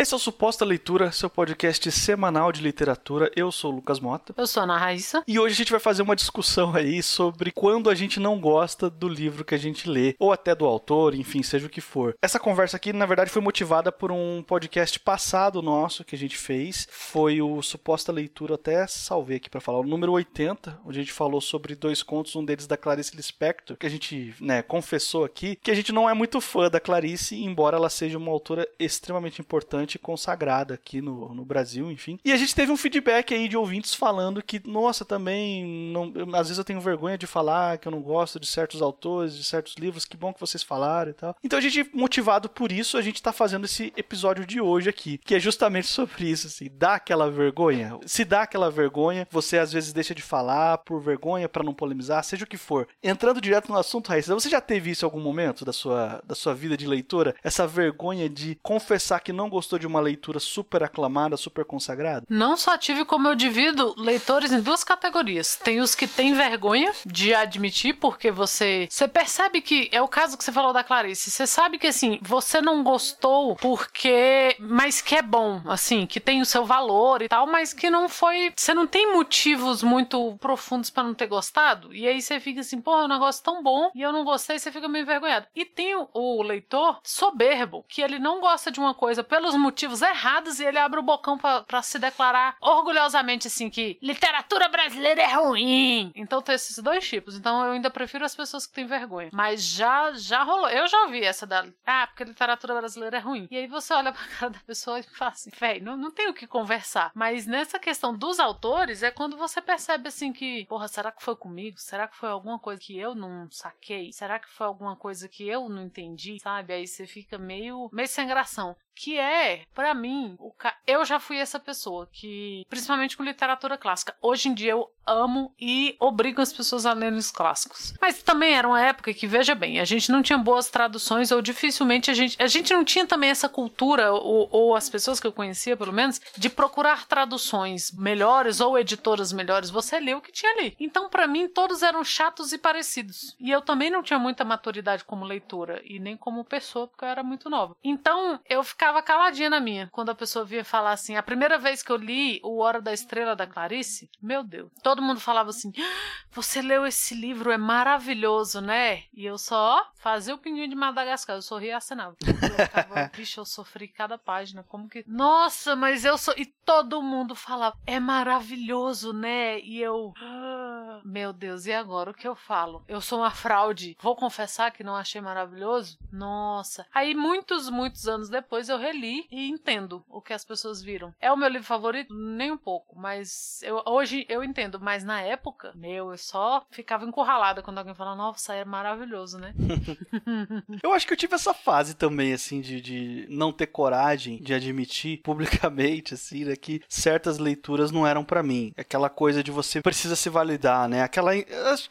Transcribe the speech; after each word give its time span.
Esse 0.00 0.14
é 0.14 0.16
o 0.16 0.18
Suposta 0.18 0.64
Leitura, 0.64 1.12
seu 1.12 1.28
podcast 1.28 1.92
semanal 1.92 2.50
de 2.52 2.62
literatura. 2.62 3.30
Eu 3.36 3.52
sou 3.52 3.70
o 3.70 3.74
Lucas 3.76 4.00
Mota. 4.00 4.32
Eu 4.34 4.46
sou 4.46 4.62
a 4.62 4.64
Ana 4.64 4.78
Raíssa. 4.78 5.22
E 5.28 5.38
hoje 5.38 5.52
a 5.52 5.56
gente 5.58 5.70
vai 5.70 5.78
fazer 5.78 6.00
uma 6.00 6.16
discussão 6.16 6.74
aí 6.74 7.02
sobre 7.02 7.52
quando 7.52 7.90
a 7.90 7.94
gente 7.94 8.18
não 8.18 8.40
gosta 8.40 8.88
do 8.88 9.06
livro 9.06 9.44
que 9.44 9.54
a 9.54 9.58
gente 9.58 9.86
lê, 9.90 10.16
ou 10.18 10.32
até 10.32 10.54
do 10.54 10.64
autor, 10.64 11.14
enfim, 11.14 11.42
seja 11.42 11.66
o 11.66 11.68
que 11.68 11.82
for. 11.82 12.16
Essa 12.22 12.40
conversa 12.40 12.78
aqui, 12.78 12.94
na 12.94 13.04
verdade, 13.04 13.30
foi 13.30 13.42
motivada 13.42 13.92
por 13.92 14.10
um 14.10 14.42
podcast 14.42 14.98
passado 14.98 15.60
nosso 15.60 16.02
que 16.02 16.14
a 16.14 16.18
gente 16.18 16.38
fez. 16.38 16.88
Foi 16.90 17.42
o 17.42 17.60
Suposta 17.60 18.10
Leitura, 18.10 18.54
até 18.54 18.86
salvei 18.86 19.36
aqui 19.36 19.50
para 19.50 19.60
falar, 19.60 19.80
o 19.80 19.86
número 19.86 20.12
80, 20.12 20.80
onde 20.82 20.98
a 20.98 21.02
gente 21.02 21.12
falou 21.12 21.42
sobre 21.42 21.74
dois 21.74 22.02
contos, 22.02 22.34
um 22.34 22.42
deles 22.42 22.66
da 22.66 22.78
Clarice 22.78 23.14
Lispector, 23.14 23.76
que 23.76 23.86
a 23.86 23.90
gente, 23.90 24.34
né, 24.40 24.62
confessou 24.62 25.26
aqui 25.26 25.56
que 25.56 25.70
a 25.70 25.74
gente 25.74 25.92
não 25.92 26.08
é 26.08 26.14
muito 26.14 26.40
fã 26.40 26.70
da 26.70 26.80
Clarice, 26.80 27.36
embora 27.36 27.76
ela 27.76 27.90
seja 27.90 28.16
uma 28.16 28.32
autora 28.32 28.66
extremamente 28.78 29.42
importante 29.42 29.89
consagrada 29.98 30.74
aqui 30.74 31.00
no, 31.00 31.34
no 31.34 31.44
Brasil, 31.44 31.90
enfim. 31.90 32.18
E 32.24 32.32
a 32.32 32.36
gente 32.36 32.54
teve 32.54 32.70
um 32.72 32.76
feedback 32.76 33.34
aí 33.34 33.48
de 33.48 33.56
ouvintes 33.56 33.94
falando 33.94 34.42
que, 34.42 34.60
nossa, 34.66 35.04
também, 35.04 35.64
não, 35.92 36.12
eu, 36.14 36.24
às 36.34 36.48
vezes 36.48 36.58
eu 36.58 36.64
tenho 36.64 36.80
vergonha 36.80 37.18
de 37.18 37.26
falar 37.26 37.78
que 37.78 37.88
eu 37.88 37.92
não 37.92 38.00
gosto 38.00 38.38
de 38.38 38.46
certos 38.46 38.82
autores, 38.82 39.36
de 39.36 39.44
certos 39.44 39.74
livros, 39.74 40.04
que 40.04 40.16
bom 40.16 40.32
que 40.32 40.40
vocês 40.40 40.62
falaram 40.62 41.10
e 41.10 41.14
tal. 41.14 41.36
Então 41.42 41.58
a 41.58 41.62
gente, 41.62 41.88
motivado 41.94 42.48
por 42.48 42.72
isso, 42.72 42.96
a 42.96 43.02
gente 43.02 43.22
tá 43.22 43.32
fazendo 43.32 43.64
esse 43.64 43.92
episódio 43.96 44.46
de 44.46 44.60
hoje 44.60 44.88
aqui, 44.88 45.18
que 45.18 45.34
é 45.34 45.40
justamente 45.40 45.86
sobre 45.86 46.30
isso, 46.30 46.46
assim, 46.46 46.68
dá 46.72 46.94
aquela 46.94 47.30
vergonha. 47.30 47.98
Se 48.06 48.24
dá 48.24 48.42
aquela 48.42 48.70
vergonha, 48.70 49.26
você 49.30 49.58
às 49.58 49.72
vezes 49.72 49.92
deixa 49.92 50.14
de 50.14 50.22
falar 50.22 50.78
por 50.78 51.00
vergonha 51.00 51.48
para 51.48 51.64
não 51.64 51.74
polemizar, 51.74 52.22
seja 52.24 52.44
o 52.44 52.48
que 52.48 52.56
for. 52.56 52.86
Entrando 53.02 53.40
direto 53.40 53.70
no 53.70 53.78
assunto, 53.78 54.08
Raíssa, 54.08 54.34
você 54.34 54.48
já 54.48 54.60
teve 54.60 54.90
isso 54.90 55.04
em 55.04 55.06
algum 55.06 55.20
momento 55.20 55.64
da 55.64 55.72
sua, 55.72 56.22
da 56.24 56.34
sua 56.34 56.54
vida 56.54 56.76
de 56.76 56.86
leitora? 56.86 57.34
Essa 57.42 57.66
vergonha 57.66 58.28
de 58.28 58.58
confessar 58.62 59.20
que 59.20 59.32
não 59.32 59.48
gostou 59.48 59.78
de 59.80 59.86
uma 59.86 60.00
leitura 60.00 60.38
super 60.38 60.84
aclamada, 60.84 61.36
super 61.36 61.64
consagrada? 61.64 62.26
Não 62.28 62.56
só 62.56 62.78
tive, 62.78 63.04
como 63.04 63.26
eu 63.26 63.34
divido 63.34 63.94
leitores 63.96 64.52
em 64.52 64.60
duas 64.60 64.84
categorias. 64.84 65.56
Tem 65.56 65.80
os 65.80 65.94
que 65.94 66.06
têm 66.06 66.34
vergonha 66.34 66.92
de 67.04 67.34
admitir, 67.34 67.94
porque 67.94 68.30
você, 68.30 68.86
você 68.88 69.08
percebe 69.08 69.60
que 69.60 69.88
é 69.90 70.00
o 70.00 70.08
caso 70.08 70.36
que 70.36 70.44
você 70.44 70.52
falou 70.52 70.72
da 70.72 70.84
Clarice. 70.84 71.30
Você 71.30 71.46
sabe 71.46 71.78
que 71.78 71.86
assim, 71.86 72.18
você 72.22 72.60
não 72.60 72.84
gostou 72.84 73.56
porque, 73.56 74.56
mas 74.60 75.00
que 75.00 75.16
é 75.16 75.22
bom, 75.22 75.60
assim, 75.66 76.06
que 76.06 76.20
tem 76.20 76.40
o 76.40 76.46
seu 76.46 76.64
valor 76.64 77.22
e 77.22 77.28
tal, 77.28 77.46
mas 77.46 77.72
que 77.72 77.90
não 77.90 78.08
foi, 78.08 78.52
você 78.54 78.74
não 78.74 78.86
tem 78.86 79.12
motivos 79.12 79.82
muito 79.82 80.36
profundos 80.38 80.90
para 80.90 81.02
não 81.02 81.14
ter 81.14 81.26
gostado. 81.26 81.94
E 81.94 82.06
aí 82.06 82.20
você 82.20 82.38
fica 82.38 82.60
assim, 82.60 82.80
pô, 82.80 82.92
é 83.00 83.04
um 83.04 83.08
negócio 83.08 83.42
tão 83.42 83.62
bom 83.62 83.90
e 83.94 84.02
eu 84.02 84.12
não 84.12 84.24
gostei, 84.24 84.58
você 84.58 84.70
fica 84.70 84.88
meio 84.88 85.02
envergonhado. 85.02 85.46
E 85.54 85.64
tem 85.64 85.94
o, 85.94 86.08
o 86.12 86.42
leitor 86.42 87.00
soberbo, 87.02 87.84
que 87.88 88.02
ele 88.02 88.18
não 88.18 88.40
gosta 88.40 88.70
de 88.70 88.78
uma 88.78 88.94
coisa 88.94 89.24
pelos 89.24 89.54
motivos 89.54 89.69
errados 90.02 90.60
e 90.60 90.64
ele 90.64 90.78
abre 90.78 90.98
o 90.98 91.02
bocão 91.02 91.38
para 91.38 91.82
se 91.82 91.98
declarar 91.98 92.56
orgulhosamente 92.60 93.46
assim 93.46 93.70
que 93.70 93.98
literatura 94.02 94.68
brasileira 94.68 95.22
é 95.22 95.34
ruim. 95.34 96.12
Então 96.14 96.42
tem 96.42 96.54
esses 96.54 96.78
dois 96.78 97.06
tipos. 97.08 97.36
Então 97.36 97.64
eu 97.64 97.72
ainda 97.72 97.90
prefiro 97.90 98.24
as 98.24 98.34
pessoas 98.34 98.66
que 98.66 98.74
têm 98.74 98.86
vergonha. 98.86 99.30
Mas 99.32 99.64
já 99.64 100.12
já 100.12 100.42
rolou. 100.42 100.68
Eu 100.68 100.86
já 100.88 101.02
ouvi 101.02 101.22
essa 101.22 101.46
da 101.46 101.66
ah, 101.86 102.06
porque 102.06 102.24
literatura 102.24 102.74
brasileira 102.74 103.16
é 103.16 103.20
ruim. 103.20 103.48
E 103.50 103.56
aí 103.56 103.66
você 103.66 103.92
olha 103.92 104.12
pra 104.12 104.22
cara 104.38 104.50
da 104.50 104.58
pessoa 104.60 104.98
e 104.98 105.02
fala 105.02 105.32
assim, 105.32 105.50
véi, 105.58 105.80
não, 105.80 105.96
não 105.96 106.10
tem 106.10 106.28
o 106.28 106.34
que 106.34 106.46
conversar. 106.46 107.10
Mas 107.14 107.46
nessa 107.46 107.78
questão 107.78 108.16
dos 108.16 108.38
autores 108.38 109.02
é 109.02 109.10
quando 109.10 109.36
você 109.36 109.60
percebe 109.60 110.08
assim 110.08 110.32
que, 110.32 110.66
porra, 110.66 110.88
será 110.88 111.12
que 111.12 111.22
foi 111.22 111.36
comigo? 111.36 111.78
Será 111.78 112.08
que 112.08 112.16
foi 112.16 112.28
alguma 112.28 112.58
coisa 112.58 112.80
que 112.80 112.98
eu 112.98 113.14
não 113.14 113.48
saquei? 113.50 114.12
Será 114.12 114.38
que 114.38 114.48
foi 114.48 114.66
alguma 114.66 114.96
coisa 114.96 115.28
que 115.28 115.46
eu 115.46 115.68
não 115.68 115.82
entendi? 115.82 116.38
Sabe? 116.40 116.72
Aí 116.72 116.86
você 116.86 117.06
fica 117.06 117.38
meio 117.38 117.88
meio 117.92 118.08
sem 118.08 118.26
gração 118.26 118.76
que 119.00 119.18
é, 119.18 119.62
para 119.74 119.94
mim, 119.94 120.36
ca... 120.58 120.76
eu 120.86 121.02
já 121.06 121.18
fui 121.18 121.38
essa 121.38 121.58
pessoa 121.58 122.06
que, 122.12 122.66
principalmente 122.68 123.16
com 123.16 123.22
literatura 123.22 123.78
clássica, 123.78 124.14
hoje 124.20 124.50
em 124.50 124.54
dia 124.54 124.72
eu 124.72 124.90
amo 125.06 125.54
e 125.58 125.96
obrigo 125.98 126.42
as 126.42 126.52
pessoas 126.52 126.84
a 126.84 126.92
lerem 126.92 127.18
os 127.18 127.30
clássicos. 127.30 127.94
Mas 127.98 128.22
também 128.22 128.54
era 128.54 128.68
uma 128.68 128.80
época 128.80 129.14
que, 129.14 129.26
veja 129.26 129.54
bem, 129.54 129.80
a 129.80 129.86
gente 129.86 130.12
não 130.12 130.22
tinha 130.22 130.38
boas 130.38 130.68
traduções 130.68 131.32
ou 131.32 131.40
dificilmente 131.40 132.10
a 132.10 132.14
gente, 132.14 132.40
a 132.40 132.46
gente 132.46 132.74
não 132.74 132.84
tinha 132.84 133.06
também 133.06 133.30
essa 133.30 133.48
cultura 133.48 134.12
ou, 134.12 134.48
ou 134.52 134.76
as 134.76 134.90
pessoas 134.90 135.18
que 135.18 135.26
eu 135.26 135.32
conhecia, 135.32 135.78
pelo 135.78 135.94
menos, 135.94 136.20
de 136.36 136.50
procurar 136.50 137.06
traduções 137.06 137.90
melhores 137.92 138.60
ou 138.60 138.78
editoras 138.78 139.32
melhores. 139.32 139.70
Você 139.70 139.98
lê 139.98 140.14
o 140.14 140.20
que 140.20 140.30
tinha 140.30 140.52
ali. 140.52 140.76
Então, 140.78 141.08
para 141.08 141.26
mim, 141.26 141.48
todos 141.48 141.82
eram 141.82 142.04
chatos 142.04 142.52
e 142.52 142.58
parecidos. 142.58 143.34
E 143.40 143.50
eu 143.50 143.62
também 143.62 143.90
não 143.90 144.02
tinha 144.02 144.18
muita 144.18 144.44
maturidade 144.44 145.04
como 145.04 145.24
leitora 145.24 145.80
e 145.84 145.98
nem 145.98 146.18
como 146.18 146.44
pessoa, 146.44 146.86
porque 146.86 147.04
eu 147.04 147.08
era 147.08 147.22
muito 147.22 147.48
nova. 147.48 147.74
Então, 147.82 148.38
eu 148.48 148.62
ficava 148.62 148.89
ficava 148.90 149.02
caladinha 149.02 149.48
na 149.48 149.60
minha. 149.60 149.88
Quando 149.92 150.10
a 150.10 150.14
pessoa 150.14 150.44
via 150.44 150.64
falar 150.64 150.92
assim, 150.92 151.16
a 151.16 151.22
primeira 151.22 151.58
vez 151.58 151.82
que 151.82 151.90
eu 151.90 151.96
li 151.96 152.40
O 152.42 152.58
Hora 152.58 152.82
da 152.82 152.92
Estrela 152.92 153.36
da 153.36 153.46
Clarice, 153.46 154.10
meu 154.20 154.42
Deus, 154.42 154.70
todo 154.82 155.02
mundo 155.02 155.20
falava 155.20 155.50
assim: 155.50 155.72
ah, 155.78 156.24
você 156.30 156.60
leu 156.60 156.84
esse 156.84 157.14
livro, 157.14 157.52
é 157.52 157.56
maravilhoso, 157.56 158.60
né? 158.60 159.04
E 159.14 159.24
eu 159.24 159.38
só 159.38 159.88
fazia 159.94 160.34
o 160.34 160.38
pinguim 160.38 160.68
de 160.68 160.74
Madagascar, 160.74 161.36
eu 161.36 161.42
sorria 161.42 161.70
e 161.70 161.72
acenava. 161.72 162.16
Eu 162.20 162.34
ficava, 162.34 163.10
Bicho, 163.16 163.40
eu 163.40 163.44
sofri 163.44 163.86
cada 163.86 164.18
página, 164.18 164.64
como 164.64 164.88
que. 164.88 165.04
Nossa, 165.06 165.76
mas 165.76 166.04
eu 166.04 166.18
sou. 166.18 166.34
E 166.36 166.46
todo 166.46 167.02
mundo 167.02 167.34
falava: 167.34 167.76
é 167.86 168.00
maravilhoso, 168.00 169.12
né? 169.12 169.60
E 169.60 169.80
eu. 169.80 170.12
Ah, 170.16 170.59
meu 171.04 171.32
Deus, 171.32 171.66
e 171.66 171.72
agora 171.72 172.10
o 172.10 172.14
que 172.14 172.26
eu 172.26 172.34
falo? 172.34 172.84
Eu 172.88 173.00
sou 173.00 173.20
uma 173.20 173.30
fraude. 173.30 173.96
Vou 174.00 174.16
confessar 174.16 174.70
que 174.70 174.84
não 174.84 174.96
achei 174.96 175.20
maravilhoso? 175.20 175.98
Nossa. 176.12 176.86
Aí, 176.92 177.14
muitos, 177.14 177.68
muitos 177.70 178.08
anos 178.08 178.28
depois, 178.28 178.68
eu 178.68 178.78
reli 178.78 179.26
e 179.30 179.48
entendo 179.48 180.04
o 180.08 180.20
que 180.20 180.32
as 180.32 180.44
pessoas 180.44 180.82
viram. 180.82 181.14
É 181.20 181.30
o 181.32 181.36
meu 181.36 181.48
livro 181.48 181.66
favorito? 181.66 182.14
Nem 182.14 182.50
um 182.52 182.58
pouco, 182.58 182.98
mas 182.98 183.62
eu, 183.62 183.82
hoje 183.86 184.26
eu 184.28 184.42
entendo. 184.42 184.80
Mas 184.80 185.04
na 185.04 185.20
época, 185.20 185.72
meu, 185.74 186.10
eu 186.10 186.18
só 186.18 186.64
ficava 186.70 187.04
encurralada 187.04 187.62
quando 187.62 187.78
alguém 187.78 187.94
falava, 187.94 188.16
nossa, 188.16 188.54
é 188.54 188.64
maravilhoso, 188.64 189.38
né? 189.38 189.54
eu 190.82 190.92
acho 190.92 191.06
que 191.06 191.12
eu 191.12 191.16
tive 191.16 191.34
essa 191.34 191.54
fase 191.54 191.94
também, 191.94 192.32
assim, 192.32 192.60
de, 192.60 192.80
de 192.80 193.26
não 193.28 193.52
ter 193.52 193.66
coragem 193.66 194.40
de 194.42 194.54
admitir 194.54 195.18
publicamente, 195.24 196.14
assim, 196.14 196.44
né, 196.44 196.56
que 196.56 196.82
certas 196.88 197.38
leituras 197.38 197.90
não 197.90 198.06
eram 198.06 198.24
para 198.24 198.42
mim. 198.42 198.72
Aquela 198.76 199.08
coisa 199.08 199.42
de 199.42 199.50
você 199.50 199.80
precisa 199.80 200.16
se 200.16 200.28
validar, 200.28 200.88
né? 200.90 201.02
Aquela. 201.02 201.30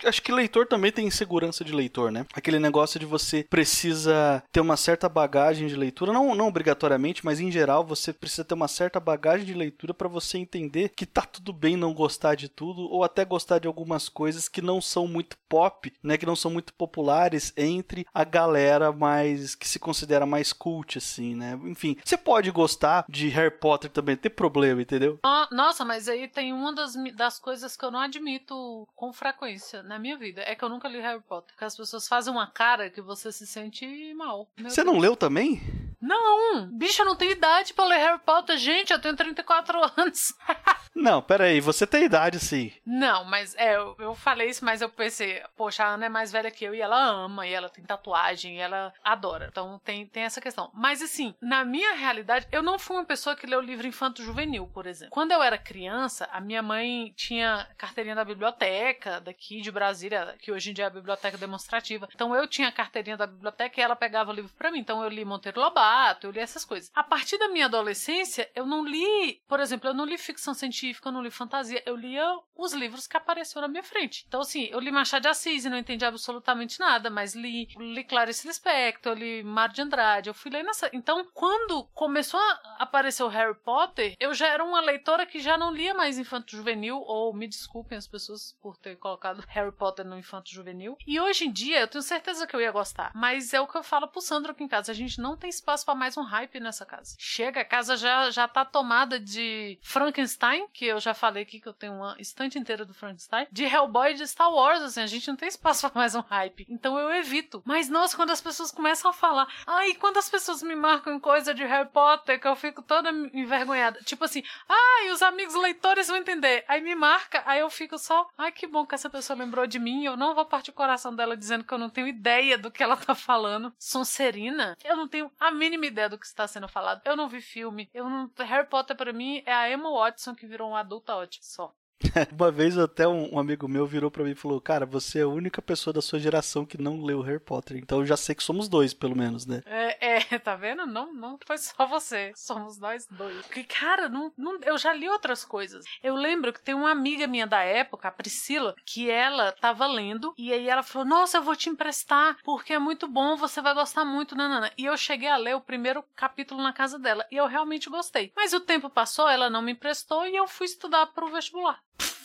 Acho, 0.05 0.21
que 0.21 0.31
leitor 0.31 0.67
também 0.67 0.91
tem 0.91 1.07
insegurança 1.07 1.63
de 1.63 1.73
leitor, 1.73 2.11
né? 2.11 2.25
Aquele 2.33 2.59
negócio 2.59 2.99
de 2.99 3.05
você 3.05 3.43
precisa 3.49 4.43
ter 4.51 4.59
uma 4.59 4.77
certa 4.77 5.09
bagagem 5.09 5.67
de 5.67 5.75
leitura, 5.75 6.13
não, 6.13 6.35
não 6.35 6.47
obrigatoriamente 6.47 7.09
mas 7.23 7.39
em 7.39 7.51
geral 7.51 7.85
você 7.85 8.11
precisa 8.11 8.43
ter 8.43 8.53
uma 8.53 8.67
certa 8.67 8.99
bagagem 8.99 9.45
de 9.45 9.53
leitura 9.53 9.93
para 9.93 10.07
você 10.07 10.37
entender 10.37 10.89
que 10.95 11.05
tá 11.05 11.21
tudo 11.21 11.53
bem 11.53 11.77
não 11.77 11.93
gostar 11.93 12.35
de 12.35 12.49
tudo 12.49 12.81
ou 12.81 13.03
até 13.03 13.23
gostar 13.23 13.59
de 13.59 13.67
algumas 13.67 14.09
coisas 14.09 14.47
que 14.47 14.61
não 14.61 14.81
são 14.81 15.07
muito 15.07 15.37
pop, 15.47 15.91
né, 16.03 16.17
que 16.17 16.25
não 16.25 16.35
são 16.35 16.51
muito 16.51 16.73
populares 16.73 17.53
entre 17.55 18.05
a 18.13 18.23
galera 18.23 18.91
mais 18.91 19.55
que 19.55 19.67
se 19.67 19.79
considera 19.79 20.25
mais 20.25 20.51
cult 20.51 20.97
assim, 20.97 21.35
né? 21.35 21.59
Enfim, 21.63 21.95
você 22.03 22.17
pode 22.17 22.51
gostar 22.51 23.05
de 23.07 23.27
Harry 23.29 23.51
Potter 23.51 23.89
também, 23.89 24.15
ter 24.15 24.29
problema, 24.29 24.81
entendeu? 24.81 25.19
Nossa, 25.51 25.85
mas 25.85 26.07
aí 26.07 26.27
tem 26.27 26.53
uma 26.53 26.73
das, 26.73 26.93
das 27.15 27.39
coisas 27.39 27.75
que 27.77 27.85
eu 27.85 27.91
não 27.91 27.99
admito 27.99 28.87
com 28.95 29.13
frequência 29.13 29.83
na 29.83 29.97
minha 29.99 30.17
vida, 30.17 30.41
é 30.41 30.55
que 30.55 30.63
eu 30.63 30.69
nunca 30.69 30.87
li 30.87 30.99
Harry 30.99 31.21
Potter, 31.21 31.55
que 31.57 31.63
as 31.63 31.75
pessoas 31.75 32.07
fazem 32.07 32.31
uma 32.31 32.47
cara 32.47 32.89
que 32.89 33.01
você 33.01 33.31
se 33.31 33.47
sente 33.47 34.13
mal. 34.13 34.49
Você 34.61 34.83
não 34.83 34.97
leu 34.97 35.15
também? 35.15 35.61
Não, 36.01 36.65
bicho, 36.67 37.01
eu 37.01 37.05
não 37.05 37.15
tenho 37.15 37.31
idade 37.31 37.73
pra 37.73 37.85
ler 37.85 37.97
Harry 37.97 38.19
Potter. 38.19 38.57
Gente, 38.57 38.91
eu 38.91 38.99
tenho 38.99 39.15
34 39.15 39.79
anos. 39.97 40.33
não, 40.95 41.21
peraí, 41.21 41.59
você 41.59 41.85
tem 41.85 42.05
idade 42.05 42.39
sim. 42.39 42.71
Não, 42.85 43.25
mas 43.25 43.53
é, 43.55 43.75
eu, 43.75 43.95
eu, 43.99 44.15
falei 44.15 44.49
isso, 44.49 44.63
mas 44.63 44.81
eu 44.81 44.89
pensei, 44.89 45.41
poxa, 45.57 45.83
a 45.83 45.89
Ana 45.89 46.05
é 46.05 46.09
mais 46.09 46.31
velha 46.31 46.51
que 46.51 46.63
eu 46.63 46.73
e 46.73 46.81
ela 46.81 46.97
ama, 46.97 47.45
e 47.45 47.53
ela 47.53 47.69
tem 47.69 47.83
tatuagem, 47.83 48.57
e 48.57 48.59
ela 48.59 48.93
adora. 49.03 49.47
Então 49.51 49.79
tem, 49.83 50.05
tem 50.05 50.23
essa 50.23 50.39
questão. 50.39 50.71
Mas 50.73 51.01
assim, 51.01 51.35
na 51.41 51.65
minha 51.65 51.93
realidade, 51.93 52.47
eu 52.51 52.63
não 52.63 52.79
fui 52.79 52.95
uma 52.95 53.05
pessoa 53.05 53.35
que 53.35 53.47
leu 53.47 53.59
livro 53.59 53.87
infanto-juvenil, 53.87 54.67
por 54.67 54.87
exemplo. 54.87 55.11
Quando 55.11 55.31
eu 55.31 55.43
era 55.43 55.57
criança, 55.57 56.29
a 56.31 56.39
minha 56.39 56.61
mãe 56.61 57.13
tinha 57.15 57.67
carteirinha 57.77 58.15
da 58.15 58.23
biblioteca 58.23 59.19
daqui 59.19 59.61
de 59.61 59.71
Brasília, 59.71 60.35
que 60.39 60.51
hoje 60.51 60.71
em 60.71 60.73
dia 60.73 60.85
é 60.85 60.87
a 60.87 60.91
biblioteca 60.91 61.37
demonstrativa. 61.37 62.07
Então 62.13 62.33
eu 62.33 62.47
tinha 62.47 62.69
a 62.69 62.71
carteirinha 62.71 63.17
da 63.17 63.27
biblioteca 63.27 63.79
e 63.79 63.83
ela 63.83 63.95
pegava 63.95 64.31
o 64.31 64.33
livro 64.33 64.51
para 64.57 64.71
mim. 64.71 64.79
Então 64.79 65.03
eu 65.03 65.09
li 65.09 65.25
Monteiro 65.25 65.59
Lobato, 65.59 65.88
eu 66.23 66.31
li 66.31 66.39
essas 66.39 66.63
coisas. 66.63 66.91
A 66.93 67.03
partir 67.03 67.37
da 67.37 67.49
minha 67.49 67.65
adolescência, 67.65 68.49
eu 68.55 68.65
não 68.65 68.83
li, 68.83 69.41
por 69.47 69.59
exemplo, 69.59 69.89
eu 69.89 69.93
não 69.93 70.05
li 70.05 70.17
ficção 70.17 70.53
científica 70.53 71.09
eu 71.09 71.13
não 71.13 71.21
li 71.21 71.31
fantasia, 71.31 71.81
eu 71.85 71.95
lia 71.95 72.25
os 72.55 72.73
livros 72.73 73.07
que 73.07 73.17
apareceram 73.17 73.61
na 73.61 73.67
minha 73.67 73.83
frente. 73.83 74.25
Então, 74.27 74.41
assim, 74.41 74.65
eu 74.65 74.79
li 74.79 74.91
Machado 74.91 75.23
de 75.23 75.27
Assis 75.27 75.65
e 75.65 75.69
não 75.69 75.77
entendi 75.77 76.05
absolutamente 76.05 76.79
nada, 76.79 77.09
mas 77.09 77.33
li, 77.33 77.67
li 77.77 78.03
Clarice 78.03 78.47
Lispector, 78.47 79.13
eu 79.13 79.17
li 79.17 79.43
Mar 79.43 79.69
de 79.69 79.81
Andrade, 79.81 80.29
eu 80.29 80.33
fui 80.33 80.51
lendo 80.51 80.69
essa. 80.69 80.89
Então, 80.93 81.25
quando 81.33 81.85
começou 81.93 82.39
a 82.39 82.77
aparecer 82.79 83.23
o 83.23 83.27
Harry 83.27 83.55
Potter, 83.55 84.15
eu 84.19 84.33
já 84.33 84.47
era 84.47 84.63
uma 84.63 84.81
leitora 84.81 85.25
que 85.25 85.39
já 85.39 85.57
não 85.57 85.71
lia 85.73 85.93
mais 85.93 86.17
infanto 86.17 86.55
juvenil, 86.55 86.97
ou 86.99 87.33
me 87.33 87.47
desculpem 87.47 87.97
as 87.97 88.07
pessoas 88.07 88.55
por 88.61 88.77
ter 88.77 88.97
colocado 88.97 89.43
Harry 89.47 89.71
Potter 89.71 90.05
no 90.05 90.17
infanto 90.17 90.51
juvenil. 90.51 90.97
E 91.07 91.19
hoje 91.19 91.45
em 91.45 91.51
dia, 91.51 91.81
eu 91.81 91.87
tenho 91.87 92.01
certeza 92.01 92.45
que 92.45 92.55
eu 92.55 92.61
ia 92.61 92.71
gostar. 92.71 93.11
Mas 93.15 93.53
é 93.53 93.59
o 93.59 93.67
que 93.67 93.77
eu 93.77 93.83
falo 93.83 94.07
pro 94.07 94.21
Sandro 94.21 94.51
aqui 94.51 94.63
em 94.63 94.67
casa: 94.67 94.91
a 94.91 94.95
gente 94.95 95.19
não 95.19 95.37
tem 95.37 95.49
espaço 95.49 95.78
para 95.85 95.95
mais 95.95 96.17
um 96.17 96.23
hype 96.23 96.59
nessa 96.59 96.85
casa. 96.85 97.15
Chega, 97.17 97.61
a 97.61 97.65
casa 97.65 97.97
já, 97.97 98.29
já 98.29 98.47
tá 98.47 98.63
tomada 98.65 99.19
de 99.19 99.77
Frankenstein, 99.81 100.67
que 100.73 100.85
eu 100.85 100.99
já 100.99 101.13
falei 101.13 101.43
aqui 101.43 101.59
que 101.59 101.67
eu 101.67 101.73
tenho 101.73 101.93
uma 101.93 102.15
estante 102.19 102.57
inteira 102.57 102.85
do 102.85 102.93
Frankenstein, 102.93 103.47
de 103.51 103.63
Hellboy 103.65 104.11
e 104.11 104.15
de 104.15 104.27
Star 104.27 104.51
Wars, 104.51 104.81
assim, 104.81 105.01
a 105.01 105.07
gente 105.07 105.27
não 105.27 105.35
tem 105.35 105.47
espaço 105.47 105.81
para 105.89 105.99
mais 105.99 106.15
um 106.15 106.21
hype. 106.21 106.65
Então 106.69 106.97
eu 106.97 107.11
evito. 107.15 107.61
Mas 107.65 107.89
nossa, 107.89 108.15
quando 108.15 108.31
as 108.31 108.41
pessoas 108.41 108.71
começam 108.71 109.11
a 109.11 109.13
falar, 109.13 109.47
ai, 109.65 109.93
quando 109.95 110.17
as 110.17 110.29
pessoas 110.29 110.63
me 110.63 110.75
marcam 110.75 111.13
em 111.13 111.19
coisa 111.19 111.53
de 111.53 111.63
Harry 111.63 111.89
Potter, 111.89 112.39
que 112.39 112.47
eu 112.47 112.55
fico 112.55 112.81
toda 112.81 113.09
envergonhada. 113.33 113.99
Tipo 114.03 114.25
assim, 114.25 114.43
ai, 114.67 115.11
os 115.11 115.21
amigos 115.21 115.55
leitores 115.55 116.07
vão 116.07 116.17
entender. 116.17 116.63
Aí 116.67 116.81
me 116.81 116.95
marca, 116.95 117.43
aí 117.45 117.59
eu 117.59 117.69
fico 117.69 117.97
só, 117.97 118.27
ai, 118.37 118.51
que 118.51 118.67
bom 118.67 118.85
que 118.85 118.95
essa 118.95 119.09
pessoa 119.09 119.37
lembrou 119.37 119.67
de 119.67 119.79
mim. 119.79 120.03
Eu 120.03 120.17
não 120.17 120.35
vou 120.35 120.45
partir 120.45 120.71
o 120.71 120.73
coração 120.73 121.15
dela 121.15 121.37
dizendo 121.37 121.63
que 121.63 121.73
eu 121.73 121.77
não 121.77 121.89
tenho 121.89 122.07
ideia 122.07 122.57
do 122.57 122.71
que 122.71 122.83
ela 122.83 122.97
tá 122.97 123.15
falando. 123.15 123.73
Sonserina, 123.77 124.77
eu 124.83 124.95
não 124.95 125.07
tenho 125.07 125.31
a 125.39 125.51
mínima 125.51 125.68
ideia 125.75 126.09
do 126.09 126.17
que 126.17 126.25
está 126.25 126.47
sendo 126.47 126.67
falado. 126.67 127.01
Eu 127.05 127.15
não 127.15 127.29
vi 127.29 127.41
filme. 127.41 127.89
Eu 127.93 128.09
não... 128.09 128.31
Harry 128.39 128.67
Potter 128.67 128.95
para 128.95 129.13
mim 129.13 129.43
é 129.45 129.53
a 129.53 129.69
Emma 129.71 129.91
Watson 129.91 130.35
que 130.35 130.47
virou 130.47 130.69
uma 130.69 130.79
adulta 130.79 131.15
ótima 131.15 131.43
só. 131.43 131.75
Uma 132.37 132.51
vez 132.51 132.77
até 132.77 133.07
um, 133.07 133.37
amigo 133.37 133.67
meu 133.67 133.85
virou 133.85 134.09
para 134.09 134.23
mim 134.23 134.31
e 134.31 134.35
falou: 134.35 134.59
Cara, 134.61 134.85
você 134.85 135.19
é 135.19 135.23
a 135.23 135.27
única 135.27 135.61
pessoa 135.61 135.93
da 135.93 136.01
sua 136.01 136.19
geração 136.19 136.65
que 136.65 136.81
não 136.81 137.03
leu 137.03 137.21
Harry 137.21 137.39
Potter. 137.39 137.77
Então 137.77 137.99
eu 137.99 138.05
já 138.05 138.17
sei 138.17 138.35
que 138.35 138.43
somos 138.43 138.69
dois, 138.69 138.93
pelo 138.93 139.15
menos, 139.15 139.45
né? 139.45 139.61
É, 139.65 140.17
é 140.17 140.19
tá 140.39 140.55
vendo? 140.55 140.85
Não, 140.85 141.13
não 141.13 141.37
foi 141.45 141.57
só 141.57 141.85
você. 141.85 142.31
Somos 142.35 142.77
nós 142.79 143.05
dois. 143.09 143.45
Porque, 143.45 143.63
cara, 143.63 144.07
não, 144.07 144.31
não, 144.37 144.59
eu 144.61 144.77
já 144.77 144.93
li 144.93 145.09
outras 145.09 145.43
coisas. 145.43 145.85
Eu 146.01 146.15
lembro 146.15 146.53
que 146.53 146.61
tem 146.61 146.75
uma 146.75 146.91
amiga 146.91 147.27
minha 147.27 147.45
da 147.45 147.61
época, 147.61 148.07
a 148.07 148.11
Priscila, 148.11 148.75
que 148.85 149.09
ela 149.09 149.51
tava 149.51 149.85
lendo 149.87 150.33
e 150.37 150.53
aí 150.53 150.69
ela 150.69 150.83
falou: 150.83 151.07
Nossa, 151.07 151.37
eu 151.37 151.43
vou 151.43 151.55
te 151.55 151.69
emprestar 151.69 152.37
porque 152.43 152.73
é 152.73 152.79
muito 152.79 153.07
bom, 153.07 153.35
você 153.35 153.61
vai 153.61 153.73
gostar 153.73 154.05
muito, 154.05 154.35
nanana. 154.35 154.71
E 154.77 154.85
eu 154.85 154.95
cheguei 154.97 155.29
a 155.29 155.37
ler 155.37 155.55
o 155.55 155.61
primeiro 155.61 156.03
capítulo 156.15 156.61
na 156.61 156.73
casa 156.73 156.97
dela 156.97 157.25
e 157.31 157.35
eu 157.35 157.47
realmente 157.47 157.89
gostei. 157.89 158.31
Mas 158.35 158.53
o 158.53 158.59
tempo 158.59 158.89
passou, 158.89 159.27
ela 159.27 159.49
não 159.49 159.61
me 159.61 159.73
emprestou 159.73 160.25
e 160.25 160.35
eu 160.35 160.47
fui 160.47 160.65
estudar 160.65 161.07
pro 161.07 161.31
vestibular 161.31 161.79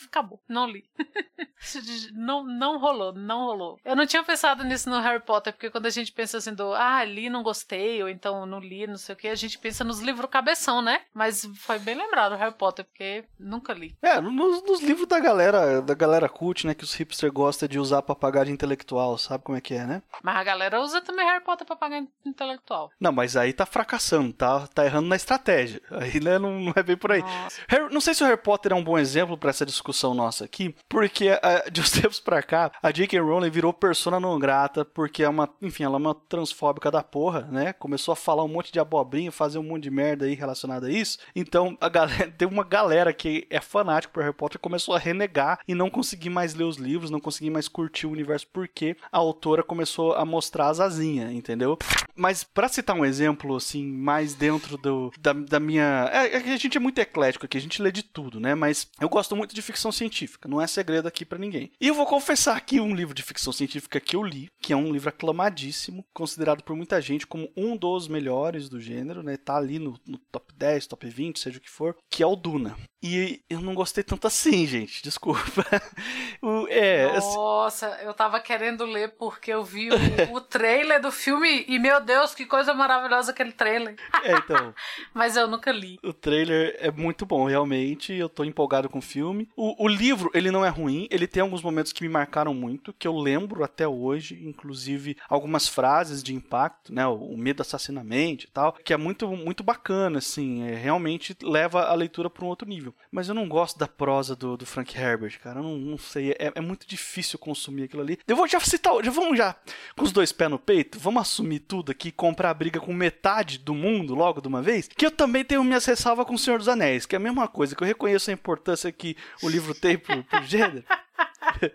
acabou. 0.07 0.39
Não 0.47 0.67
li. 0.67 0.85
não, 2.13 2.43
não 2.43 2.79
rolou, 2.79 3.13
não 3.13 3.45
rolou. 3.45 3.79
Eu 3.83 3.95
não 3.95 4.05
tinha 4.05 4.23
pensado 4.23 4.63
nisso 4.63 4.89
no 4.89 4.99
Harry 4.99 5.21
Potter, 5.21 5.53
porque 5.53 5.69
quando 5.69 5.85
a 5.85 5.89
gente 5.89 6.11
pensa 6.11 6.37
assim 6.37 6.53
do, 6.53 6.73
ah, 6.73 7.03
li, 7.03 7.29
não 7.29 7.43
gostei, 7.43 8.01
ou 8.01 8.09
então 8.09 8.45
não 8.45 8.59
li, 8.59 8.87
não 8.87 8.97
sei 8.97 9.13
o 9.13 9.17
que, 9.17 9.27
a 9.27 9.35
gente 9.35 9.57
pensa 9.57 9.83
nos 9.83 9.99
livros 9.99 10.29
cabeção, 10.29 10.81
né? 10.81 11.01
Mas 11.13 11.47
foi 11.59 11.79
bem 11.79 11.95
lembrado 11.95 12.33
o 12.33 12.35
Harry 12.35 12.53
Potter, 12.53 12.85
porque 12.85 13.23
nunca 13.39 13.73
li. 13.73 13.95
É, 14.01 14.19
nos, 14.19 14.63
nos 14.63 14.81
livros 14.81 15.07
da 15.07 15.19
galera, 15.19 15.81
da 15.81 15.93
galera 15.93 16.27
cult, 16.27 16.67
né, 16.67 16.73
que 16.73 16.83
os 16.83 16.93
hipsters 16.93 17.31
gostam 17.31 17.67
de 17.67 17.79
usar 17.79 18.01
pra 18.01 18.15
pagar 18.15 18.45
de 18.45 18.51
intelectual, 18.51 19.17
sabe 19.17 19.43
como 19.43 19.57
é 19.57 19.61
que 19.61 19.73
é, 19.73 19.85
né? 19.85 20.01
Mas 20.21 20.35
a 20.35 20.43
galera 20.43 20.81
usa 20.81 21.01
também 21.01 21.25
Harry 21.25 21.43
Potter 21.43 21.65
pra 21.65 21.75
pagar 21.75 22.01
de 22.01 22.07
intelectual. 22.25 22.91
Não, 22.99 23.11
mas 23.11 23.37
aí 23.37 23.53
tá 23.53 23.65
fracassando, 23.65 24.33
tá, 24.33 24.67
tá 24.67 24.85
errando 24.85 25.07
na 25.07 25.15
estratégia. 25.15 25.81
Aí, 25.91 26.19
né, 26.19 26.37
não, 26.37 26.59
não 26.59 26.73
é 26.75 26.83
bem 26.83 26.97
por 26.97 27.11
aí. 27.11 27.23
Harry, 27.67 27.93
não 27.93 28.01
sei 28.01 28.13
se 28.13 28.23
o 28.23 28.25
Harry 28.25 28.41
Potter 28.41 28.71
é 28.71 28.75
um 28.75 28.83
bom 28.83 28.97
exemplo 28.97 29.37
para 29.37 29.49
essa 29.49 29.65
discussão 29.65 29.94
discussão 29.95 30.13
nossa 30.13 30.43
aqui, 30.43 30.75
porque 30.89 31.31
uh, 31.31 31.71
de 31.71 31.81
uns 31.81 31.91
tempos 31.91 32.19
pra 32.19 32.43
cá, 32.43 32.71
a 32.83 32.91
J.K. 32.91 33.19
Rowling 33.19 33.49
virou 33.49 33.73
persona 33.73 34.19
não 34.19 34.37
grata, 34.37 34.83
porque 34.83 35.23
é 35.23 35.29
uma, 35.29 35.49
enfim, 35.61 35.83
ela 35.83 35.95
é 35.95 35.97
uma 35.97 36.13
transfóbica 36.13 36.91
da 36.91 37.01
porra, 37.01 37.47
né? 37.51 37.73
Começou 37.73 38.11
a 38.11 38.15
falar 38.15 38.43
um 38.43 38.49
monte 38.49 38.71
de 38.71 38.79
abobrinha, 38.79 39.31
fazer 39.31 39.57
um 39.57 39.63
monte 39.63 39.83
de 39.83 39.91
merda 39.91 40.25
aí 40.25 40.35
relacionada 40.35 40.87
a 40.87 40.91
isso. 40.91 41.17
Então, 41.35 41.77
a 41.79 41.87
galera, 41.87 42.31
tem 42.37 42.47
uma 42.47 42.63
galera 42.63 43.13
que 43.13 43.47
é 43.49 43.61
fanática 43.61 44.13
por 44.13 44.21
Harry 44.21 44.35
Potter 44.35 44.59
começou 44.59 44.93
a 44.93 44.99
renegar 44.99 45.59
e 45.67 45.73
não 45.73 45.89
conseguir 45.89 46.29
mais 46.29 46.53
ler 46.53 46.65
os 46.65 46.77
livros, 46.77 47.09
não 47.09 47.19
conseguir 47.19 47.49
mais 47.49 47.67
curtir 47.67 48.07
o 48.07 48.11
universo, 48.11 48.47
porque 48.51 48.97
a 49.11 49.17
autora 49.17 49.63
começou 49.63 50.13
a 50.13 50.25
mostrar 50.25 50.69
as 50.69 50.79
asinhas, 50.79 51.31
entendeu? 51.31 51.77
Mas 52.15 52.43
para 52.43 52.67
citar 52.67 52.95
um 52.95 53.05
exemplo, 53.05 53.55
assim, 53.55 53.85
mais 53.85 54.33
dentro 54.33 54.77
do, 54.77 55.11
da, 55.19 55.33
da 55.33 55.59
minha. 55.59 56.09
É, 56.11 56.35
é, 56.35 56.53
a 56.53 56.57
gente 56.57 56.77
é 56.77 56.79
muito 56.79 56.99
eclético 56.99 57.45
aqui, 57.45 57.57
a 57.57 57.61
gente 57.61 57.81
lê 57.81 57.91
de 57.91 58.03
tudo, 58.03 58.39
né? 58.39 58.55
Mas 58.55 58.87
eu 58.99 59.09
gosto 59.09 59.35
muito 59.35 59.53
de 59.53 59.61
ficção 59.61 59.84
científica, 59.91 60.47
não 60.47 60.61
é 60.61 60.67
segredo 60.67 61.07
aqui 61.07 61.25
para 61.25 61.37
ninguém. 61.37 61.71
E 61.79 61.87
eu 61.87 61.93
vou 61.93 62.05
confessar 62.05 62.55
aqui 62.55 62.79
um 62.79 62.95
livro 62.95 63.13
de 63.13 63.23
ficção 63.23 63.53
científica 63.53 63.99
que 63.99 64.15
eu 64.15 64.23
li, 64.23 64.49
que 64.61 64.73
é 64.73 64.75
um 64.75 64.91
livro 64.91 65.09
aclamadíssimo, 65.09 66.05
considerado 66.13 66.63
por 66.63 66.75
muita 66.75 67.01
gente 67.01 67.27
como 67.27 67.51
um 67.55 67.75
dos 67.75 68.07
melhores 68.07 68.69
do 68.69 68.79
gênero, 68.79 69.23
né? 69.23 69.37
Tá 69.37 69.57
ali 69.57 69.79
no, 69.79 69.99
no 70.05 70.17
top 70.17 70.53
10, 70.55 70.87
top 70.87 71.07
20, 71.07 71.39
seja 71.39 71.57
o 71.57 71.61
que 71.61 71.69
for, 71.69 71.95
que 72.09 72.23
é 72.23 72.27
o 72.27 72.35
Duna. 72.35 72.75
E 73.07 73.43
eu 73.47 73.61
não 73.61 73.75
gostei 73.75 74.03
tanto 74.03 74.25
assim, 74.25 74.65
gente, 74.65 75.03
desculpa. 75.03 75.39
o, 76.41 76.67
é, 76.69 77.05
assim 77.15 77.35
Nossa, 77.35 77.87
assim... 77.87 78.05
eu 78.05 78.13
tava 78.15 78.39
querendo 78.39 78.83
ler 78.83 79.09
porque 79.09 79.53
eu 79.53 79.63
vi 79.63 79.89
o, 79.91 80.35
o 80.35 80.41
trailer 80.41 80.99
do 80.99 81.11
filme 81.11 81.65
e, 81.67 81.77
meu 81.77 82.01
Deus, 82.01 82.33
que 82.33 82.47
coisa 82.47 82.73
maravilhosa 82.73 83.31
aquele 83.31 83.51
trailer. 83.51 83.95
É, 84.23 84.31
então. 84.33 84.73
Mas 85.13 85.37
eu 85.37 85.47
nunca 85.47 85.71
li. 85.71 85.99
O 86.03 86.13
trailer 86.13 86.75
é 86.79 86.89
muito 86.89 87.27
bom, 87.27 87.45
realmente. 87.45 88.11
Eu 88.11 88.27
tô 88.27 88.43
empolgado 88.43 88.89
com 88.89 88.97
o 88.97 89.03
filme. 89.03 89.47
O, 89.55 89.74
o 89.77 89.87
livro, 89.87 90.29
ele 90.33 90.51
não 90.51 90.65
é 90.65 90.69
ruim. 90.69 91.07
Ele 91.09 91.27
tem 91.27 91.41
alguns 91.41 91.61
momentos 91.61 91.91
que 91.91 92.03
me 92.03 92.09
marcaram 92.09 92.53
muito, 92.53 92.93
que 92.93 93.07
eu 93.07 93.17
lembro 93.17 93.63
até 93.63 93.87
hoje. 93.87 94.41
Inclusive, 94.43 95.17
algumas 95.29 95.67
frases 95.67 96.23
de 96.23 96.33
impacto, 96.33 96.93
né? 96.93 97.05
O, 97.07 97.15
o 97.15 97.37
medo 97.37 97.61
assassinamente 97.61 98.45
e 98.45 98.49
tal. 98.49 98.73
Que 98.73 98.93
é 98.93 98.97
muito, 98.97 99.27
muito 99.29 99.63
bacana, 99.63 100.19
assim. 100.19 100.63
É, 100.63 100.75
realmente 100.75 101.35
leva 101.41 101.83
a 101.83 101.93
leitura 101.93 102.29
para 102.29 102.45
um 102.45 102.47
outro 102.47 102.67
nível. 102.67 102.93
Mas 103.11 103.27
eu 103.27 103.35
não 103.35 103.47
gosto 103.47 103.77
da 103.77 103.87
prosa 103.87 104.35
do, 104.35 104.57
do 104.57 104.65
Frank 104.65 104.97
Herbert, 104.97 105.39
cara. 105.39 105.59
Eu 105.59 105.63
não, 105.63 105.77
não 105.77 105.97
sei. 105.97 106.31
É, 106.31 106.51
é, 106.55 106.61
muito 106.61 106.87
difícil 106.87 107.39
consumir 107.39 107.83
aquilo 107.83 108.01
ali. 108.01 108.19
Eu 108.27 108.35
vou 108.35 108.47
já 108.47 108.59
citar. 108.59 108.93
Já 109.03 109.11
vamos 109.11 109.37
já 109.37 109.55
com 109.95 110.03
os 110.03 110.11
dois 110.11 110.31
pés 110.31 110.49
no 110.49 110.59
peito. 110.59 110.99
Vamos 110.99 111.21
assumir 111.21 111.59
tudo 111.59 111.91
aqui, 111.91 112.11
comprar 112.11 112.49
a 112.49 112.53
briga 112.53 112.79
com 112.79 112.93
metade 112.93 113.57
do 113.57 113.73
mundo 113.73 114.15
logo 114.15 114.41
de 114.41 114.47
uma 114.47 114.61
vez. 114.61 114.87
Que 114.87 115.05
eu 115.05 115.11
também 115.11 115.43
tenho 115.43 115.63
minhas 115.63 115.85
ressalvas 115.85 116.25
com 116.25 116.33
o 116.33 116.39
Senhor 116.39 116.57
dos 116.57 116.67
Anéis, 116.67 117.05
que 117.05 117.15
é 117.15 117.17
a 117.17 117.21
mesma 117.21 117.47
coisa, 117.47 117.75
que 117.75 117.83
eu 117.83 117.87
reconheço 117.87 118.29
a 118.29 118.33
importância 118.33 118.91
que 118.91 119.15
o 119.41 119.49
livro 119.49 119.64
tem 119.73 119.97
pro, 119.97 120.23
pro 120.23 120.43
gênero. 120.43 120.83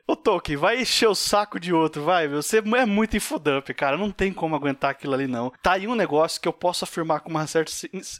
Ô 0.06 0.16
Tolkien, 0.16 0.56
vai 0.56 0.80
encher 0.80 1.08
o 1.08 1.14
saco 1.14 1.58
de 1.58 1.72
outro, 1.72 2.04
vai, 2.04 2.28
Você 2.28 2.58
é 2.58 2.86
muito 2.86 3.16
infodump, 3.16 3.68
cara. 3.74 3.96
Não 3.96 4.10
tem 4.10 4.32
como 4.32 4.54
aguentar 4.54 4.90
aquilo 4.90 5.14
ali, 5.14 5.26
não. 5.26 5.52
Tá 5.62 5.72
aí 5.72 5.86
um 5.86 5.94
negócio 5.94 6.40
que 6.40 6.48
eu 6.48 6.52
posso 6.52 6.84
afirmar 6.84 7.20
com 7.20 7.30
uma 7.30 7.46
certa, 7.46 7.72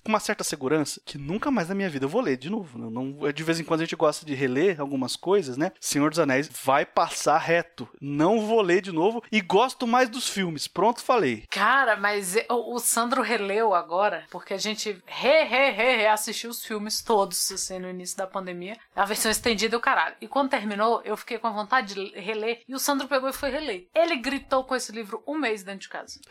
com 0.02 0.08
uma 0.08 0.20
certa 0.20 0.44
segurança 0.44 1.00
que 1.04 1.18
nunca 1.18 1.50
mais 1.50 1.68
na 1.68 1.74
minha 1.74 1.88
vida 1.88 2.04
eu 2.04 2.08
vou 2.08 2.20
ler 2.20 2.36
de 2.36 2.50
novo. 2.50 2.78
Não, 2.78 2.90
não, 2.90 3.32
de 3.32 3.42
vez 3.42 3.60
em 3.60 3.64
quando 3.64 3.80
a 3.80 3.84
gente 3.84 3.96
gosta 3.96 4.24
de 4.24 4.34
reler 4.34 4.80
algumas 4.80 5.16
coisas, 5.16 5.56
né? 5.56 5.72
Senhor 5.80 6.10
dos 6.10 6.18
Anéis 6.18 6.50
vai 6.62 6.86
passar 6.86 7.38
reto. 7.38 7.88
Não 8.00 8.46
vou 8.46 8.60
ler 8.60 8.80
de 8.80 8.92
novo 8.92 9.22
e 9.30 9.40
gosto 9.40 9.86
mais 9.86 10.08
dos 10.08 10.28
filmes. 10.28 10.66
Pronto, 10.66 11.02
falei. 11.02 11.44
Cara, 11.50 11.96
mas 11.96 12.36
o, 12.48 12.78
Sandro 12.78 13.22
releu 13.22 13.74
agora, 13.74 14.24
porque 14.30 14.54
a 14.54 14.58
gente 14.58 15.02
re, 15.06 15.44
re, 15.44 15.70
re, 15.70 15.96
reassistiu 15.96 16.50
os 16.50 16.64
filmes 16.64 17.02
todos, 17.02 17.50
assim, 17.50 17.78
no 17.78 17.88
início 17.88 18.16
da 18.16 18.26
pandemia. 18.26 18.76
A 18.94 19.04
versão 19.04 19.30
estendida, 19.30 19.76
o 19.76 19.80
caralho. 19.80 20.16
E 20.20 20.28
quando 20.28 20.50
terminou, 20.50 21.02
eu 21.04 21.16
fiquei 21.16 21.38
com 21.40 21.48
a 21.48 21.52
vontade 21.52 21.94
de 21.94 22.20
reler. 22.20 22.62
E 22.68 22.74
o 22.74 22.78
Sandro 22.78 23.08
pegou 23.08 23.28
e 23.28 23.32
foi 23.32 23.50
reler. 23.50 23.88
Ele 23.94 24.16
gritou 24.16 24.64
com 24.64 24.76
esse 24.76 24.92
livro 24.92 25.22
um 25.26 25.38
mês 25.38 25.62
dentro 25.62 25.80
de 25.80 25.88
casa. 25.88 26.20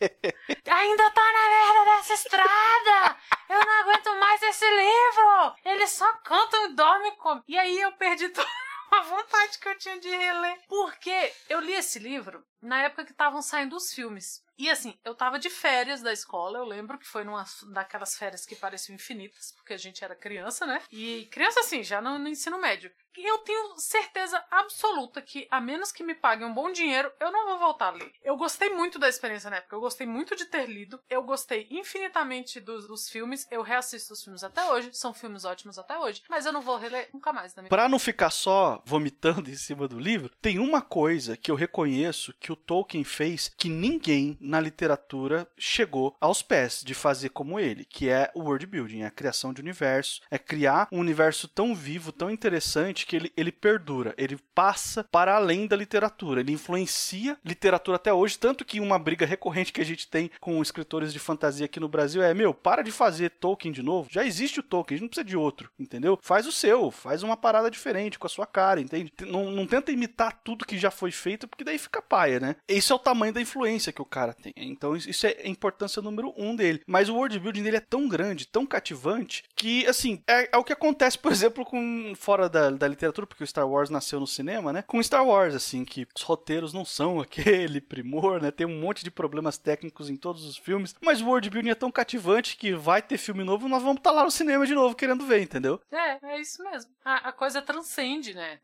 Ainda 0.00 1.10
tá 1.10 1.32
na 1.32 1.48
merda 1.48 1.96
dessa 1.96 2.14
estrada! 2.14 3.16
Eu 3.48 3.60
não 3.60 3.80
aguento 3.80 4.18
mais 4.18 4.42
esse 4.42 4.64
livro! 4.64 5.54
Eles 5.64 5.90
só 5.90 6.10
cantam 6.24 6.66
e 6.66 6.74
dormem 6.74 7.16
com. 7.16 7.42
E 7.46 7.58
aí 7.58 7.80
eu 7.80 7.92
perdi 7.92 8.28
toda 8.30 8.48
a 8.92 9.02
vontade 9.02 9.58
que 9.58 9.68
eu 9.68 9.78
tinha 9.78 9.98
de 10.00 10.08
reler. 10.08 10.58
Porque 10.68 11.32
eu 11.48 11.60
li 11.60 11.74
esse 11.74 11.98
livro 11.98 12.44
na 12.62 12.82
época 12.82 13.04
que 13.04 13.12
estavam 13.12 13.42
saindo 13.42 13.76
os 13.76 13.92
filmes. 13.92 14.42
E 14.58 14.68
assim, 14.68 14.98
eu 15.04 15.14
tava 15.14 15.38
de 15.38 15.48
férias 15.48 16.02
da 16.02 16.12
escola, 16.12 16.58
eu 16.58 16.64
lembro 16.64 16.98
que 16.98 17.06
foi 17.06 17.24
numa 17.24 17.44
daquelas 17.72 18.14
férias 18.14 18.44
que 18.44 18.54
pareciam 18.54 18.94
infinitas, 18.94 19.52
porque 19.56 19.72
a 19.72 19.78
gente 19.78 20.04
era 20.04 20.14
criança, 20.14 20.66
né? 20.66 20.82
E 20.90 21.26
criança 21.32 21.60
assim, 21.60 21.82
já 21.82 22.00
no, 22.02 22.18
no 22.18 22.28
ensino 22.28 22.60
médio. 22.60 22.92
E 23.16 23.28
eu 23.28 23.38
tenho 23.38 23.78
certeza 23.78 24.42
absoluta 24.50 25.22
que, 25.22 25.48
a 25.50 25.60
menos 25.60 25.90
que 25.90 26.04
me 26.04 26.14
paguem 26.14 26.46
um 26.46 26.54
bom 26.54 26.70
dinheiro, 26.70 27.10
eu 27.18 27.32
não 27.32 27.48
vou 27.48 27.58
voltar 27.58 27.88
a 27.88 27.92
ler. 27.92 28.12
Eu 28.22 28.36
gostei 28.36 28.68
muito 28.70 28.98
da 28.98 29.08
experiência 29.08 29.50
na 29.50 29.56
época, 29.56 29.76
eu 29.76 29.80
gostei 29.80 30.06
muito 30.06 30.36
de 30.36 30.44
ter 30.44 30.68
lido, 30.68 31.00
eu 31.08 31.22
gostei 31.22 31.66
infinitamente 31.70 32.60
dos, 32.60 32.86
dos 32.86 33.08
filmes, 33.08 33.46
eu 33.50 33.62
reassisto 33.62 34.12
os 34.12 34.22
filmes 34.22 34.44
até 34.44 34.64
hoje, 34.70 34.90
são 34.92 35.14
filmes 35.14 35.44
ótimos 35.44 35.78
até 35.78 35.98
hoje, 35.98 36.22
mas 36.28 36.44
eu 36.44 36.52
não 36.52 36.60
vou 36.60 36.76
reler 36.76 37.08
nunca 37.12 37.32
mais 37.32 37.54
na 37.54 37.62
minha 37.62 37.70
Pra 37.70 37.88
não 37.88 37.98
ficar 37.98 38.30
só 38.30 38.82
vomitando 38.84 39.48
em 39.48 39.56
cima 39.56 39.88
do 39.88 39.98
livro, 39.98 40.30
tem 40.40 40.58
uma 40.58 40.82
coisa 40.82 41.36
que 41.36 41.50
eu 41.50 41.54
reconheço 41.54 42.34
que 42.38 42.50
que 42.50 42.52
o 42.52 42.56
Tolkien 42.56 43.04
fez 43.04 43.48
que 43.56 43.68
ninguém 43.68 44.36
na 44.40 44.58
literatura 44.60 45.46
chegou 45.56 46.16
aos 46.20 46.42
pés 46.42 46.82
de 46.84 46.94
fazer 46.94 47.28
como 47.28 47.60
ele, 47.60 47.84
que 47.84 48.08
é 48.08 48.28
o 48.34 48.40
world 48.40 48.66
building, 48.66 49.02
é 49.02 49.06
a 49.06 49.10
criação 49.10 49.52
de 49.52 49.60
universo, 49.60 50.20
é 50.28 50.36
criar 50.36 50.88
um 50.90 50.98
universo 50.98 51.46
tão 51.46 51.72
vivo, 51.72 52.10
tão 52.10 52.28
interessante 52.28 52.99
que 53.06 53.16
ele, 53.16 53.32
ele 53.36 53.52
perdura, 53.52 54.14
ele 54.16 54.38
passa 54.54 55.04
para 55.04 55.34
além 55.34 55.66
da 55.66 55.76
literatura, 55.76 56.40
ele 56.40 56.52
influencia 56.52 57.36
literatura 57.44 57.96
até 57.96 58.12
hoje, 58.12 58.38
tanto 58.38 58.64
que 58.64 58.80
uma 58.80 58.98
briga 58.98 59.26
recorrente 59.26 59.72
que 59.72 59.80
a 59.80 59.84
gente 59.84 60.08
tem 60.08 60.30
com 60.40 60.60
escritores 60.62 61.12
de 61.12 61.18
fantasia 61.18 61.66
aqui 61.66 61.80
no 61.80 61.88
Brasil 61.88 62.22
é, 62.22 62.32
meu, 62.34 62.52
para 62.52 62.82
de 62.82 62.90
fazer 62.90 63.30
Tolkien 63.30 63.72
de 63.72 63.82
novo, 63.82 64.08
já 64.10 64.24
existe 64.24 64.60
o 64.60 64.62
Tolkien, 64.62 64.96
a 64.96 64.98
gente 64.98 65.02
não 65.02 65.08
precisa 65.08 65.24
de 65.24 65.36
outro, 65.36 65.70
entendeu? 65.78 66.18
Faz 66.22 66.46
o 66.46 66.52
seu, 66.52 66.90
faz 66.90 67.22
uma 67.22 67.36
parada 67.36 67.70
diferente 67.70 68.18
com 68.18 68.26
a 68.26 68.30
sua 68.30 68.46
cara, 68.46 68.80
entende? 68.80 69.12
Não, 69.26 69.50
não 69.50 69.66
tenta 69.66 69.92
imitar 69.92 70.40
tudo 70.44 70.66
que 70.66 70.78
já 70.78 70.90
foi 70.90 71.10
feito, 71.10 71.48
porque 71.48 71.64
daí 71.64 71.78
fica 71.78 72.02
paia, 72.02 72.40
né? 72.40 72.56
Esse 72.68 72.92
é 72.92 72.94
o 72.94 72.98
tamanho 72.98 73.32
da 73.32 73.40
influência 73.40 73.92
que 73.92 74.02
o 74.02 74.06
cara 74.06 74.34
tem. 74.34 74.52
Então 74.56 74.96
isso 74.96 75.26
é 75.26 75.36
a 75.44 75.48
importância 75.48 76.02
número 76.02 76.34
um 76.36 76.54
dele. 76.54 76.82
Mas 76.86 77.08
o 77.08 77.14
world 77.14 77.38
building 77.38 77.62
dele 77.62 77.76
é 77.76 77.80
tão 77.80 78.08
grande, 78.08 78.46
tão 78.46 78.66
cativante, 78.66 79.44
que, 79.54 79.86
assim, 79.86 80.22
é, 80.26 80.50
é 80.52 80.56
o 80.56 80.64
que 80.64 80.72
acontece, 80.72 81.18
por 81.18 81.32
exemplo, 81.32 81.64
com 81.64 82.12
fora 82.16 82.48
da, 82.48 82.70
da 82.70 82.86
literatura, 82.90 83.26
porque 83.26 83.44
o 83.44 83.46
Star 83.46 83.68
Wars 83.68 83.90
nasceu 83.90 84.20
no 84.20 84.26
cinema, 84.26 84.72
né? 84.72 84.82
Com 84.86 85.02
Star 85.02 85.26
Wars, 85.26 85.54
assim, 85.54 85.84
que 85.84 86.06
os 86.14 86.22
roteiros 86.22 86.72
não 86.72 86.84
são 86.84 87.20
aquele 87.22 87.80
primor, 87.80 88.40
né? 88.40 88.50
Tem 88.50 88.66
um 88.66 88.80
monte 88.80 89.02
de 89.02 89.10
problemas 89.10 89.56
técnicos 89.56 90.10
em 90.10 90.16
todos 90.16 90.44
os 90.44 90.56
filmes, 90.56 90.94
mas 91.00 91.20
o 91.20 91.26
world 91.26 91.48
building 91.48 91.70
é 91.70 91.74
tão 91.74 91.90
cativante 91.90 92.56
que 92.56 92.74
vai 92.74 93.00
ter 93.00 93.18
filme 93.18 93.44
novo 93.44 93.68
nós 93.68 93.82
vamos 93.82 93.98
estar 93.98 94.10
tá 94.10 94.16
lá 94.16 94.24
no 94.24 94.30
cinema 94.30 94.66
de 94.66 94.74
novo 94.74 94.94
querendo 94.94 95.24
ver, 95.24 95.42
entendeu? 95.42 95.80
É, 95.90 96.34
é 96.34 96.40
isso 96.40 96.62
mesmo. 96.62 96.90
A, 97.04 97.28
a 97.28 97.32
coisa 97.32 97.62
transcende, 97.62 98.34
né? 98.34 98.58